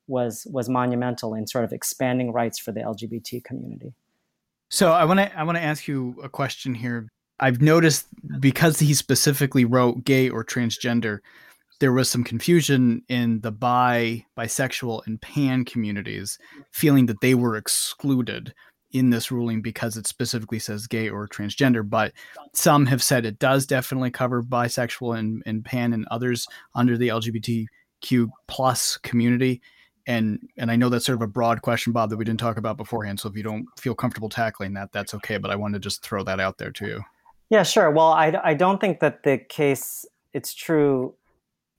was 0.07 0.47
was 0.51 0.69
monumental 0.69 1.35
in 1.35 1.47
sort 1.47 1.65
of 1.65 1.73
expanding 1.73 2.33
rights 2.33 2.59
for 2.59 2.73
the 2.73 2.81
LGBT 2.81 3.43
community. 3.45 3.95
So 4.69 4.93
I 4.93 5.05
want 5.05 5.21
to 5.21 5.39
I 5.39 5.43
want 5.43 5.57
to 5.57 5.63
ask 5.63 5.89
you 5.89 6.17
a 6.23 6.29
question 6.29 6.75
here. 6.75 7.09
I've 7.41 7.63
noticed 7.63 8.07
because 8.39 8.79
he 8.79 8.95
specifically 8.95 9.65
wrote 9.65 10.05
gay 10.05 10.29
or 10.29 10.45
transgender, 10.45 11.21
there 11.81 11.93
was 11.93 12.11
some 12.11 12.23
confusion 12.23 13.03
in 13.09 13.41
the 13.41 13.51
bi, 13.51 14.27
bisexual, 14.37 15.07
and 15.07 15.21
pan 15.21 15.65
communities, 15.65 16.39
feeling 16.71 17.07
that 17.07 17.23
they 17.23 17.35
were 17.35 17.57
excluded 17.57 18.55
in 18.93 19.11
this 19.11 19.31
ruling 19.31 19.63
because 19.63 19.97
it 19.97 20.07
specifically 20.07 20.59
says 20.59 20.87
gay 20.87 21.09
or 21.09 21.27
transgender, 21.29 21.89
but 21.89 22.13
some 22.53 22.87
have 22.87 23.03
said 23.03 23.25
it 23.25 23.39
does 23.39 23.65
definitely 23.65 24.11
cover 24.11 24.43
bisexual 24.43 25.19
and, 25.19 25.43
and 25.47 25.65
pan 25.65 25.93
and 25.93 26.07
others 26.11 26.47
under 26.75 26.99
the 26.99 27.09
LGBTQ 27.09 28.29
plus 28.49 28.97
community. 28.99 29.63
And 30.07 30.41
and 30.57 30.71
I 30.71 30.77
know 30.77 30.89
that's 30.89 31.05
sort 31.05 31.17
of 31.17 31.23
a 31.23 31.29
broad 31.29 31.63
question, 31.63 31.93
Bob, 31.93 32.11
that 32.11 32.17
we 32.17 32.25
didn't 32.25 32.41
talk 32.41 32.57
about 32.57 32.77
beforehand. 32.77 33.21
So 33.21 33.29
if 33.29 33.37
you 33.37 33.43
don't 33.43 33.67
feel 33.79 33.95
comfortable 33.95 34.29
tackling 34.29 34.75
that, 34.75 34.93
that's 34.93 35.15
okay. 35.15 35.37
But 35.37 35.51
I 35.51 35.57
wanted 35.57 35.75
to 35.75 35.87
just 35.89 36.03
throw 36.03 36.25
that 36.25 36.41
out 36.41 36.59
there 36.59 36.73
to 36.73 36.87
you. 36.87 37.03
Yeah, 37.51 37.65
sure. 37.65 37.91
Well, 37.91 38.13
I, 38.13 38.33
I 38.45 38.55
don't 38.55 38.81
think 38.81 39.01
that 39.01 39.25
the 39.25 39.37
case, 39.39 40.07
it's 40.33 40.55
true, 40.55 41.15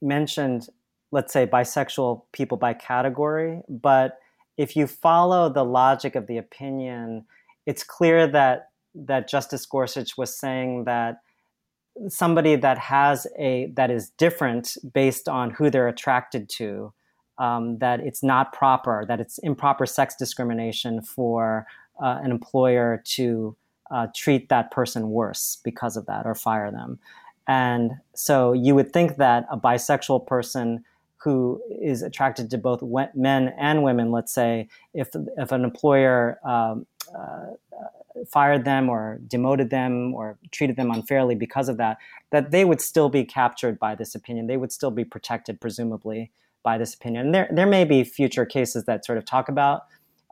mentioned, 0.02 0.68
let's 1.12 1.32
say, 1.32 1.46
bisexual 1.46 2.22
people 2.32 2.58
by 2.58 2.74
category, 2.74 3.62
but 3.68 4.18
if 4.58 4.76
you 4.76 4.86
follow 4.86 5.48
the 5.48 5.64
logic 5.64 6.14
of 6.14 6.26
the 6.26 6.36
opinion, 6.36 7.24
it's 7.66 7.82
clear 7.82 8.26
that 8.28 8.68
that 8.94 9.26
Justice 9.26 9.64
Gorsuch 9.64 10.18
was 10.18 10.36
saying 10.38 10.84
that 10.84 11.22
somebody 12.08 12.56
that 12.56 12.76
has 12.76 13.26
a 13.38 13.72
that 13.74 13.90
is 13.90 14.10
different 14.18 14.76
based 14.92 15.28
on 15.28 15.50
who 15.50 15.70
they're 15.70 15.88
attracted 15.88 16.50
to, 16.50 16.92
um, 17.38 17.78
that 17.78 18.00
it's 18.00 18.22
not 18.22 18.52
proper, 18.52 19.06
that 19.08 19.20
it's 19.20 19.38
improper 19.38 19.86
sex 19.86 20.14
discrimination 20.14 21.00
for 21.00 21.66
uh, 22.02 22.18
an 22.22 22.30
employer 22.30 23.02
to 23.06 23.56
uh, 23.92 24.08
treat 24.14 24.48
that 24.48 24.70
person 24.70 25.10
worse 25.10 25.58
because 25.62 25.96
of 25.96 26.06
that 26.06 26.26
or 26.26 26.34
fire 26.34 26.70
them. 26.70 26.98
And 27.46 27.92
so 28.14 28.52
you 28.52 28.74
would 28.74 28.92
think 28.92 29.16
that 29.16 29.46
a 29.50 29.58
bisexual 29.58 30.26
person 30.26 30.84
who 31.18 31.62
is 31.70 32.02
attracted 32.02 32.50
to 32.50 32.58
both 32.58 32.82
men 33.14 33.54
and 33.58 33.82
women, 33.84 34.10
let's 34.10 34.32
say, 34.32 34.68
if, 34.92 35.10
if 35.36 35.52
an 35.52 35.62
employer 35.62 36.40
um, 36.44 36.86
uh, 37.16 37.46
fired 38.28 38.64
them 38.64 38.88
or 38.88 39.20
demoted 39.28 39.70
them 39.70 40.14
or 40.14 40.38
treated 40.50 40.76
them 40.76 40.90
unfairly 40.90 41.34
because 41.34 41.68
of 41.68 41.76
that, 41.76 41.98
that 42.30 42.50
they 42.50 42.64
would 42.64 42.80
still 42.80 43.08
be 43.08 43.24
captured 43.24 43.78
by 43.78 43.94
this 43.94 44.14
opinion. 44.14 44.46
They 44.46 44.56
would 44.56 44.72
still 44.72 44.90
be 44.90 45.04
protected, 45.04 45.60
presumably, 45.60 46.30
by 46.62 46.78
this 46.78 46.94
opinion. 46.94 47.26
And 47.26 47.34
there, 47.34 47.48
there 47.52 47.66
may 47.66 47.84
be 47.84 48.04
future 48.04 48.44
cases 48.44 48.84
that 48.84 49.04
sort 49.04 49.18
of 49.18 49.24
talk 49.24 49.48
about 49.48 49.82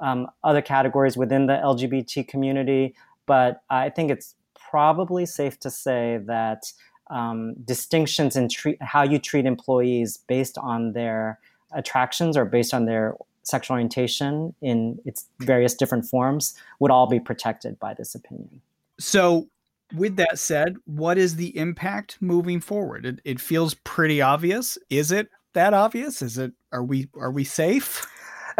um, 0.00 0.28
other 0.42 0.62
categories 0.62 1.16
within 1.16 1.46
the 1.46 1.54
LGBT 1.54 2.26
community, 2.26 2.94
but 3.26 3.62
I 3.70 3.90
think 3.90 4.10
it's 4.10 4.34
probably 4.70 5.26
safe 5.26 5.58
to 5.60 5.70
say 5.70 6.20
that 6.26 6.72
um, 7.10 7.54
distinctions 7.64 8.36
in 8.36 8.48
treat, 8.48 8.80
how 8.80 9.02
you 9.02 9.18
treat 9.18 9.46
employees 9.46 10.16
based 10.16 10.56
on 10.58 10.92
their 10.92 11.38
attractions 11.72 12.36
or 12.36 12.44
based 12.44 12.72
on 12.72 12.84
their 12.86 13.16
sexual 13.42 13.74
orientation 13.74 14.54
in 14.60 14.98
its 15.04 15.26
various 15.40 15.74
different 15.74 16.04
forms 16.04 16.54
would 16.78 16.90
all 16.90 17.06
be 17.06 17.18
protected 17.18 17.78
by 17.80 17.94
this 17.94 18.14
opinion. 18.14 18.60
So, 18.98 19.48
with 19.94 20.16
that 20.16 20.38
said, 20.38 20.76
what 20.84 21.18
is 21.18 21.34
the 21.36 21.56
impact 21.56 22.18
moving 22.20 22.60
forward? 22.60 23.04
It, 23.04 23.20
it 23.24 23.40
feels 23.40 23.74
pretty 23.74 24.22
obvious. 24.22 24.78
Is 24.88 25.10
it 25.10 25.28
that 25.54 25.74
obvious? 25.74 26.22
Is 26.22 26.38
it? 26.38 26.52
Are 26.72 26.84
we 26.84 27.08
are 27.18 27.32
we 27.32 27.44
safe? 27.44 28.06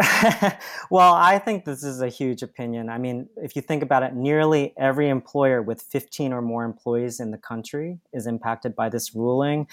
well, 0.89 1.13
I 1.13 1.39
think 1.39 1.65
this 1.65 1.83
is 1.83 2.01
a 2.01 2.09
huge 2.09 2.41
opinion. 2.41 2.89
I 2.89 2.97
mean, 2.97 3.27
if 3.37 3.55
you 3.55 3.61
think 3.61 3.83
about 3.83 4.03
it, 4.03 4.13
nearly 4.15 4.73
every 4.77 5.09
employer 5.09 5.61
with 5.61 5.81
15 5.81 6.33
or 6.33 6.41
more 6.41 6.63
employees 6.63 7.19
in 7.19 7.31
the 7.31 7.37
country 7.37 7.99
is 8.13 8.27
impacted 8.27 8.75
by 8.75 8.89
this 8.89 9.13
ruling. 9.13 9.67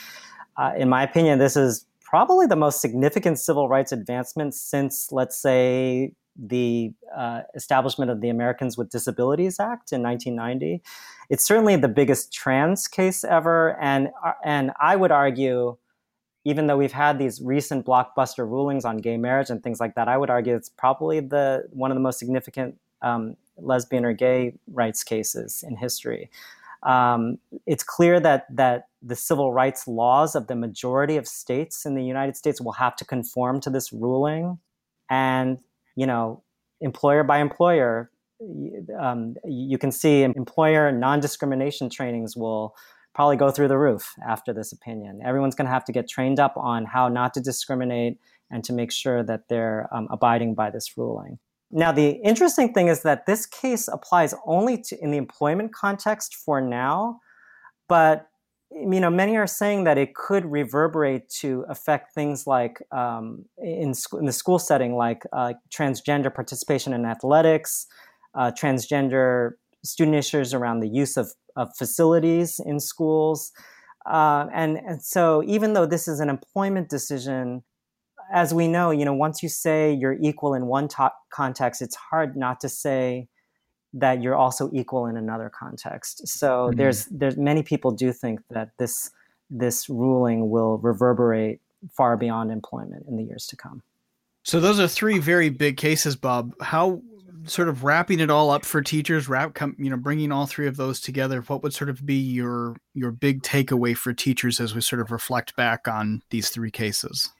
Uh, 0.56 0.72
in 0.76 0.88
my 0.88 1.02
opinion, 1.02 1.38
this 1.38 1.56
is 1.56 1.86
probably 2.00 2.46
the 2.46 2.56
most 2.56 2.80
significant 2.80 3.38
civil 3.38 3.68
rights 3.68 3.92
advancement 3.92 4.54
since, 4.54 5.12
let's 5.12 5.36
say, 5.36 6.12
the 6.36 6.92
uh, 7.16 7.42
establishment 7.54 8.10
of 8.10 8.20
the 8.20 8.28
Americans 8.28 8.78
with 8.78 8.90
Disabilities 8.90 9.58
Act 9.58 9.92
in 9.92 10.02
1990. 10.02 10.82
It's 11.30 11.44
certainly 11.44 11.76
the 11.76 11.88
biggest 11.88 12.32
trans 12.32 12.86
case 12.86 13.24
ever, 13.24 13.78
and 13.80 14.08
uh, 14.24 14.32
and 14.44 14.70
I 14.80 14.96
would 14.96 15.10
argue 15.10 15.76
even 16.49 16.66
though 16.66 16.78
we've 16.78 16.92
had 16.92 17.18
these 17.18 17.42
recent 17.42 17.84
blockbuster 17.84 18.49
rulings 18.49 18.86
on 18.86 18.96
gay 18.96 19.18
marriage 19.18 19.51
and 19.51 19.62
things 19.62 19.80
like 19.80 19.94
that, 19.96 20.09
I 20.09 20.16
would 20.16 20.30
argue 20.30 20.57
it's 20.57 20.70
probably 20.70 21.20
the 21.20 21.68
one 21.72 21.90
of 21.90 21.94
the 21.94 22.01
most 22.01 22.18
significant 22.18 22.78
um, 23.03 23.36
lesbian 23.59 24.03
or 24.07 24.14
gay 24.14 24.55
rights 24.72 25.05
cases 25.05 25.62
in 25.68 25.76
history. 25.76 26.30
Um, 26.84 27.36
it's 27.66 27.84
clear 27.84 28.18
that 28.20 28.46
that 28.57 28.88
the 29.03 29.14
civil 29.14 29.53
rights 29.53 29.86
laws 29.86 30.34
of 30.34 30.46
the 30.46 30.57
majority 30.57 31.18
of 31.18 31.28
states 31.28 31.84
in 31.84 31.94
the 31.94 32.03
United 32.03 32.34
States 32.34 32.62
will 32.62 32.72
have 32.72 32.96
to 32.96 33.05
conform 33.05 33.61
to 33.61 33.68
this 33.68 33.92
ruling, 33.92 34.59
and 35.11 35.59
you 35.96 36.07
know, 36.07 36.42
employer 36.80 37.24
by 37.24 37.40
employer, 37.40 38.11
um, 38.99 39.36
you 39.44 39.76
can 39.76 39.92
see 39.92 40.22
employer 40.22 40.90
non-discrimination 40.92 41.90
trainings 41.90 42.38
will 42.38 42.74
probably 43.18 43.36
go 43.36 43.50
through 43.50 43.66
the 43.66 43.76
roof 43.76 44.14
after 44.24 44.52
this 44.52 44.70
opinion. 44.70 45.20
Everyone's 45.24 45.56
going 45.56 45.66
to 45.66 45.72
have 45.72 45.84
to 45.86 45.90
get 45.90 46.08
trained 46.08 46.38
up 46.38 46.56
on 46.56 46.84
how 46.84 47.08
not 47.08 47.34
to 47.34 47.40
discriminate 47.40 48.16
and 48.48 48.62
to 48.62 48.72
make 48.72 48.92
sure 48.92 49.24
that 49.24 49.48
they're 49.48 49.88
um, 49.92 50.06
abiding 50.08 50.54
by 50.54 50.70
this 50.70 50.96
ruling. 50.96 51.40
Now, 51.72 51.90
the 51.90 52.10
interesting 52.10 52.72
thing 52.72 52.86
is 52.86 53.02
that 53.02 53.26
this 53.26 53.44
case 53.44 53.88
applies 53.88 54.36
only 54.46 54.80
to 54.82 55.02
in 55.02 55.10
the 55.10 55.16
employment 55.16 55.74
context 55.74 56.36
for 56.36 56.60
now, 56.60 57.18
but 57.88 58.28
you 58.70 59.00
know 59.00 59.10
many 59.10 59.36
are 59.36 59.48
saying 59.48 59.82
that 59.82 59.98
it 59.98 60.14
could 60.14 60.44
reverberate 60.44 61.28
to 61.40 61.64
affect 61.68 62.14
things 62.14 62.46
like 62.46 62.80
um, 62.92 63.46
in, 63.60 63.94
sc- 63.94 64.14
in, 64.14 64.26
the 64.26 64.32
school 64.32 64.60
setting, 64.60 64.94
like 64.94 65.24
uh, 65.32 65.54
transgender 65.76 66.32
participation 66.32 66.92
in 66.92 67.04
athletics, 67.04 67.88
uh, 68.36 68.52
transgender 68.52 69.54
student 69.82 70.16
issues 70.16 70.54
around 70.54 70.78
the 70.80 70.88
use 70.88 71.16
of 71.16 71.32
of 71.59 71.68
facilities 71.76 72.61
in 72.64 72.80
schools. 72.80 73.52
Uh, 74.06 74.46
and, 74.54 74.78
and 74.78 75.02
so 75.02 75.42
even 75.44 75.74
though 75.74 75.84
this 75.84 76.09
is 76.09 76.20
an 76.20 76.30
employment 76.30 76.88
decision, 76.88 77.62
as 78.32 78.54
we 78.54 78.68
know, 78.68 78.90
you 78.90 79.04
know, 79.04 79.12
once 79.12 79.42
you 79.42 79.48
say 79.48 79.92
you're 79.92 80.16
equal 80.20 80.54
in 80.54 80.66
one 80.66 80.88
context, 81.30 81.82
it's 81.82 81.96
hard 81.96 82.36
not 82.36 82.61
to 82.61 82.68
say 82.68 83.28
that 83.94 84.22
you're 84.22 84.36
also 84.36 84.70
equal 84.72 85.06
in 85.06 85.16
another 85.16 85.50
context. 85.50 86.28
So 86.28 86.48
mm-hmm. 86.48 86.78
there's 86.78 87.06
there's 87.06 87.36
many 87.36 87.62
people 87.62 87.90
do 87.90 88.12
think 88.12 88.40
that 88.50 88.70
this 88.78 89.11
this 89.50 89.88
ruling 89.88 90.50
will 90.50 90.78
reverberate 90.78 91.61
far 91.96 92.16
beyond 92.16 92.50
employment 92.50 93.06
in 93.09 93.16
the 93.16 93.22
years 93.22 93.46
to 93.46 93.56
come. 93.56 93.82
So 94.42 94.61
those 94.61 94.78
are 94.80 94.88
three 94.88 95.18
very 95.18 95.48
big 95.48 95.76
cases, 95.76 96.16
Bob. 96.16 96.54
How 96.61 97.02
sort 97.45 97.68
of 97.68 97.84
wrapping 97.84 98.20
it 98.20 98.30
all 98.30 98.51
up 98.51 98.64
for 98.64 98.82
teachers, 98.82 99.28
wrap, 99.28 99.55
com, 99.55 99.74
you 99.78 99.91
know, 99.91 99.97
bringing 99.97 100.32
all 100.32 100.47
three 100.47 100.66
of 100.66 100.76
those 100.76 101.01
together, 101.01 101.41
what 101.43 101.62
would 101.62 101.74
sort 101.74 101.91
of 101.91 102.05
be 102.05 102.14
your 102.14 102.76
your 102.95 103.11
big 103.11 103.43
takeaway 103.43 103.97
for 103.97 104.12
teachers 104.12 104.61
as 104.61 104.74
we 104.74 104.80
sort 104.80 105.01
of 105.01 105.11
reflect 105.11 105.57
back 105.57 105.89
on 105.89 106.22
these 106.30 106.51
three 106.51 106.70
cases? 106.70 107.30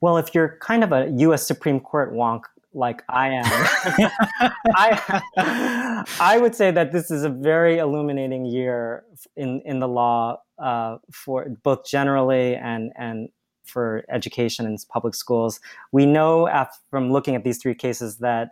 Well, 0.00 0.16
if 0.16 0.34
you're 0.34 0.58
kind 0.60 0.82
of 0.82 0.92
a 0.92 1.10
U.S. 1.18 1.46
Supreme 1.46 1.80
Court 1.80 2.12
wonk 2.12 2.42
like 2.72 3.02
I 3.08 3.28
am, 3.30 3.44
I 4.74 6.04
I 6.20 6.38
would 6.38 6.54
say 6.54 6.70
that 6.70 6.92
this 6.92 7.10
is 7.10 7.24
a 7.24 7.28
very 7.28 7.78
illuminating 7.78 8.46
year 8.46 9.04
in 9.36 9.60
in 9.64 9.80
the 9.80 9.88
law 9.88 10.40
uh, 10.58 10.98
for 11.12 11.48
both 11.62 11.84
generally 11.84 12.56
and 12.56 12.92
and 12.96 13.28
for 13.64 14.04
education 14.08 14.66
in 14.66 14.76
public 14.88 15.14
schools. 15.14 15.60
We 15.92 16.06
know 16.06 16.48
from 16.90 17.12
looking 17.12 17.34
at 17.34 17.44
these 17.44 17.58
three 17.58 17.74
cases 17.74 18.18
that 18.18 18.50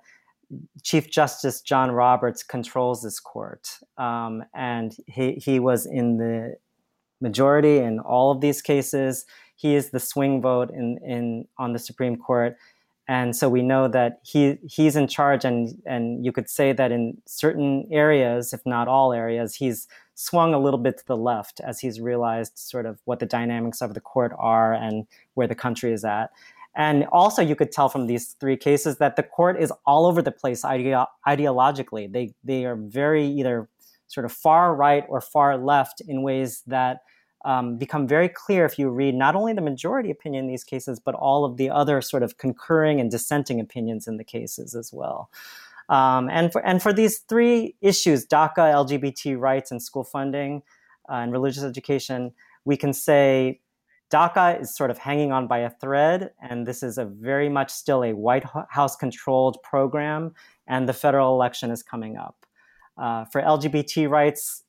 Chief 0.83 1.11
Justice 1.11 1.61
John 1.61 1.91
Roberts 1.91 2.43
controls 2.43 3.03
this 3.03 3.21
court, 3.21 3.69
um, 3.99 4.45
and 4.55 4.97
he 5.07 5.33
he 5.33 5.61
was 5.61 5.85
in 5.87 6.19
the 6.19 6.57
majority 7.21 7.79
in 7.79 7.99
all 8.01 8.31
of 8.31 8.41
these 8.41 8.63
cases. 8.63 9.27
He 9.57 9.75
is 9.75 9.91
the 9.91 10.01
swing 10.01 10.41
vote 10.41 10.71
in 10.71 10.99
in 11.05 11.47
on 11.59 11.73
the 11.73 11.79
Supreme 11.79 12.17
Court, 12.17 12.57
and 13.09 13.37
so 13.37 13.49
we 13.49 13.63
know 13.63 13.89
that 13.89 14.21
he 14.23 14.57
he's 14.67 14.97
in 14.97 15.07
charge. 15.07 15.45
And 15.45 15.81
and 15.85 16.25
you 16.25 16.33
could 16.33 16.49
say 16.49 16.73
that 16.73 16.93
in 16.93 17.21
certain 17.27 17.87
areas, 17.91 18.53
if 18.55 18.65
not 18.65 18.89
all 18.89 19.13
areas, 19.13 19.55
he's 19.55 19.87
swung 20.15 20.55
a 20.55 20.59
little 20.59 20.81
bit 20.81 20.99
to 20.99 21.07
the 21.07 21.17
left 21.17 21.61
as 21.61 21.79
he's 21.79 22.01
realized 22.01 22.59
sort 22.59 22.87
of 22.87 22.99
what 23.05 23.21
the 23.21 23.27
dynamics 23.27 23.81
of 23.81 23.95
the 23.95 24.01
court 24.01 24.33
are 24.37 24.73
and 24.73 25.07
where 25.35 25.47
the 25.47 25.55
country 25.55 25.93
is 25.93 26.05
at. 26.05 26.31
And 26.79 27.07
also, 27.11 27.43
you 27.43 27.57
could 27.57 27.73
tell 27.73 27.89
from 27.89 28.07
these 28.07 28.37
three 28.41 28.57
cases 28.57 28.99
that 28.99 29.17
the 29.17 29.25
court 29.25 29.61
is 29.61 29.73
all 29.85 30.07
over 30.07 30.23
the 30.23 30.31
place 30.31 30.63
ideo- 30.63 31.09
ideologically. 31.27 32.11
They 32.11 32.35
they 32.45 32.65
are 32.65 32.77
very 32.77 33.27
either 33.27 33.69
sort 34.07 34.25
of 34.25 34.33
far 34.33 34.75
right 34.75 35.05
or 35.09 35.21
far 35.21 35.59
left 35.59 36.01
in 36.07 36.23
ways 36.23 36.63
that 36.69 37.01
um, 37.45 37.79
become 37.79 38.07
very 38.07 38.29
clear 38.29 38.65
if 38.65 38.79
you 38.79 38.91
read 38.91 39.17
not 39.17 39.35
only 39.35 39.53
the 39.53 39.61
majority 39.61 40.11
opinion 40.11 40.45
in 40.45 40.51
these 40.51 40.65
cases, 40.65 41.01
but 41.01 41.17
all 41.17 41.45
of 41.45 41.57
the 41.57 41.69
other 41.69 42.01
sort 42.01 42.23
of 42.23 42.39
concurring 42.39 43.01
and 43.01 43.11
dissenting 43.11 43.59
opinions 43.61 44.07
in 44.07 44.17
the 44.17 44.25
cases 44.25 44.77
as 44.77 44.93
well. 44.93 45.31
Um, 45.89 46.31
and 46.31 46.53
for 46.53 46.65
and 46.65 46.81
for 46.81 46.93
these 46.93 47.19
three 47.19 47.75
issues, 47.81 48.25
DACA, 48.25 48.57
LGBT 48.57 49.37
rights, 49.37 49.73
and 49.73 49.83
school 49.83 50.05
funding, 50.05 50.63
uh, 51.09 51.15
and 51.15 51.33
religious 51.33 51.65
education, 51.65 52.33
we 52.65 52.77
can 52.77 52.93
say 52.93 53.61
DACA 54.11 54.63
is 54.63 54.75
sort 54.75 54.91
of 54.91 54.99
hanging 54.99 55.33
on 55.33 55.47
by 55.47 55.59
a 55.59 55.71
thread, 55.71 56.31
and 56.41 56.67
this 56.67 56.83
is 56.83 56.97
a 56.97 57.05
very 57.05 57.49
much 57.49 57.71
still 57.71 58.03
a 58.03 58.15
White 58.15 58.45
House 58.71 58.97
controlled 58.97 59.59
program, 59.63 60.35
and 60.67 60.89
the 60.89 60.95
federal 60.95 61.35
election 61.35 61.71
is 61.71 61.83
coming 61.83 62.17
up. 62.17 62.47
Uh, 62.97 63.27
for 63.27 63.43
LGBT 63.43 64.09
rights, 64.09 64.65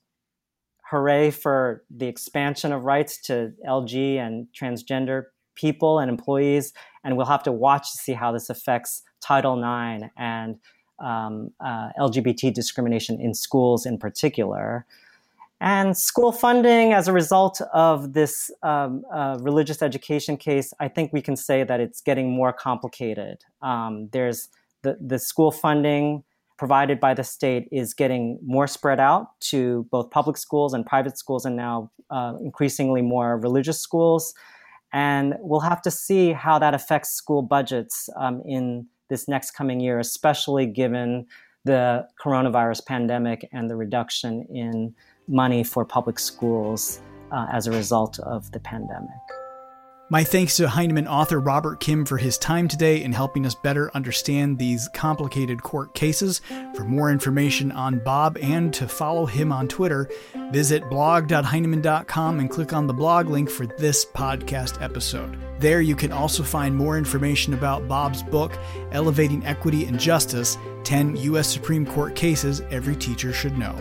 hooray 0.90 1.32
for 1.32 1.84
the 1.90 2.08
expansion 2.08 2.74
of 2.74 2.84
rights 2.84 3.22
to 3.22 3.54
LG 3.68 4.18
and 4.18 4.48
transgender 4.54 5.26
people 5.56 6.00
and 6.00 6.10
employees, 6.10 6.74
and 7.04 7.16
we'll 7.16 7.26
have 7.26 7.44
to 7.44 7.52
watch 7.52 7.92
to 7.92 7.98
see 7.98 8.14
how 8.14 8.32
this 8.32 8.50
affects 8.50 9.04
Title 9.22 9.58
IX 9.58 10.06
and 10.18 10.58
um, 11.00 11.52
uh, 11.64 11.90
LGBT 11.98 12.54
discrimination 12.54 13.20
in 13.22 13.34
schools 13.34 13.86
in 13.86 13.98
particular. 13.98 14.86
And 15.62 15.98
school 15.98 16.32
funding, 16.32 16.94
as 16.94 17.10
a 17.10 17.14
result 17.14 17.60
of 17.74 18.14
this 18.14 18.50
um, 18.64 19.04
uh, 19.14 19.38
religious 19.42 19.82
education 19.82 20.38
case, 20.38 20.74
I 20.80 20.88
think 20.88 21.12
we 21.12 21.22
can 21.22 21.36
say 21.36 21.64
that 21.64 21.82
it's 21.82 22.00
getting 22.00 22.32
more 22.32 22.54
complicated. 22.54 23.44
Um, 23.62 24.08
there's 24.14 24.48
the, 24.84 24.98
the 25.06 25.20
school 25.20 25.52
funding 25.52 26.24
provided 26.58 27.00
by 27.00 27.14
the 27.14 27.24
state 27.24 27.68
is 27.72 27.94
getting 27.94 28.40
more 28.46 28.68
spread 28.68 29.00
out 29.00 29.40
to 29.40 29.86
both 29.92 30.12
public 30.12 30.38
schools 30.38 30.74
and 30.74 30.86
private 30.86 31.18
schools, 31.18 31.46
and 31.46 31.56
now 31.56 31.92
uh, 32.10 32.34
increasingly 32.42 33.02
more 33.02 33.38
religious 33.38 33.80
schools. 33.80 34.34
And 34.94 35.36
we'll 35.40 35.60
have 35.60 35.82
to 35.84 35.92
see 35.92 36.34
how 36.34 36.58
that 36.60 36.74
affects 36.74 37.12
school 37.12 37.42
budgets 37.42 38.10
um, 38.16 38.42
in 38.46 38.88
this 39.10 39.28
next 39.28 39.52
coming 39.52 39.80
year, 39.80 40.00
especially 40.00 40.66
given 40.66 41.28
the 41.66 42.08
coronavirus 42.24 42.86
pandemic 42.86 43.48
and 43.52 43.70
the 43.70 43.76
reduction 43.76 44.46
in 44.50 44.94
money 45.30 45.64
for 45.64 45.86
public 45.86 46.20
schools 46.20 47.02
uh, 47.32 47.48
as 47.52 47.68
a 47.68 47.72
result 47.72 48.20
of 48.20 48.52
the 48.52 48.60
pandemic. 48.60 49.10
My 50.12 50.24
thanks 50.24 50.58
to 50.58 50.68
Heinemann 50.68 51.08
author 51.08 51.40
Robert 51.40 51.80
Kim 51.80 52.04
for 52.04 52.18
his 52.18 52.40
time 52.40 52.68
today 52.68 53.04
in 53.04 53.14
helping 53.14 53.46
us 53.46 53.54
better 53.54 53.92
understand 53.94 54.58
these 54.58 54.90
complicated 54.96 55.62
court 55.62 55.94
cases. 55.94 56.42
For 56.74 56.84
more 56.84 57.12
information 57.12 57.72
on 57.72 58.00
Bob 58.04 58.36
and 58.42 58.74
to 58.74 58.88
follow 58.88 59.28
him 59.28 59.52
on 59.52 59.68
Twitter, 59.68 60.10
visit 60.50 60.90
blog.heinemann.com 60.90 62.40
and 62.40 62.50
click 62.50 62.74
on 62.74 62.88
the 62.88 62.94
blog 62.94 63.30
link 63.30 63.52
for 63.52 63.68
this 63.68 64.04
podcast 64.04 64.82
episode. 64.82 65.38
There 65.60 65.82
you 65.82 65.96
can 65.96 66.12
also 66.12 66.42
find 66.42 66.76
more 66.76 66.98
information 66.98 67.54
about 67.54 67.88
Bob's 67.88 68.24
book, 68.24 68.58
Elevating 68.92 69.46
Equity 69.46 69.86
and 69.86 70.00
Justice 70.00 70.58
10 70.86 71.18
U.S. 71.18 71.48
Supreme 71.48 71.86
Court 71.86 72.16
Cases 72.16 72.62
Every 72.72 72.96
Teacher 72.96 73.32
Should 73.32 73.60
Know. 73.60 73.76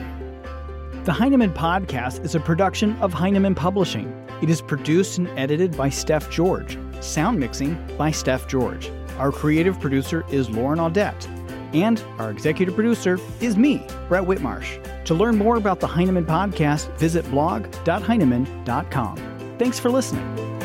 The 1.08 1.14
Heinemann 1.14 1.54
Podcast 1.54 2.22
is 2.22 2.34
a 2.34 2.40
production 2.40 2.94
of 3.00 3.14
Heinemann 3.14 3.54
Publishing. 3.54 4.12
It 4.42 4.50
is 4.50 4.60
produced 4.60 5.16
and 5.16 5.26
edited 5.38 5.74
by 5.74 5.88
Steph 5.88 6.30
George. 6.30 6.76
Sound 7.00 7.40
mixing 7.40 7.78
by 7.96 8.10
Steph 8.10 8.46
George. 8.46 8.90
Our 9.16 9.32
creative 9.32 9.80
producer 9.80 10.22
is 10.30 10.50
Lauren 10.50 10.78
Audette. 10.78 11.26
And 11.74 12.04
our 12.18 12.30
executive 12.30 12.74
producer 12.74 13.18
is 13.40 13.56
me, 13.56 13.86
Brett 14.06 14.24
Whitmarsh. 14.24 15.06
To 15.06 15.14
learn 15.14 15.38
more 15.38 15.56
about 15.56 15.80
the 15.80 15.86
Heinemann 15.86 16.26
Podcast, 16.26 16.94
visit 16.98 17.24
blog.heinemann.com. 17.30 19.56
Thanks 19.58 19.78
for 19.78 19.88
listening. 19.88 20.57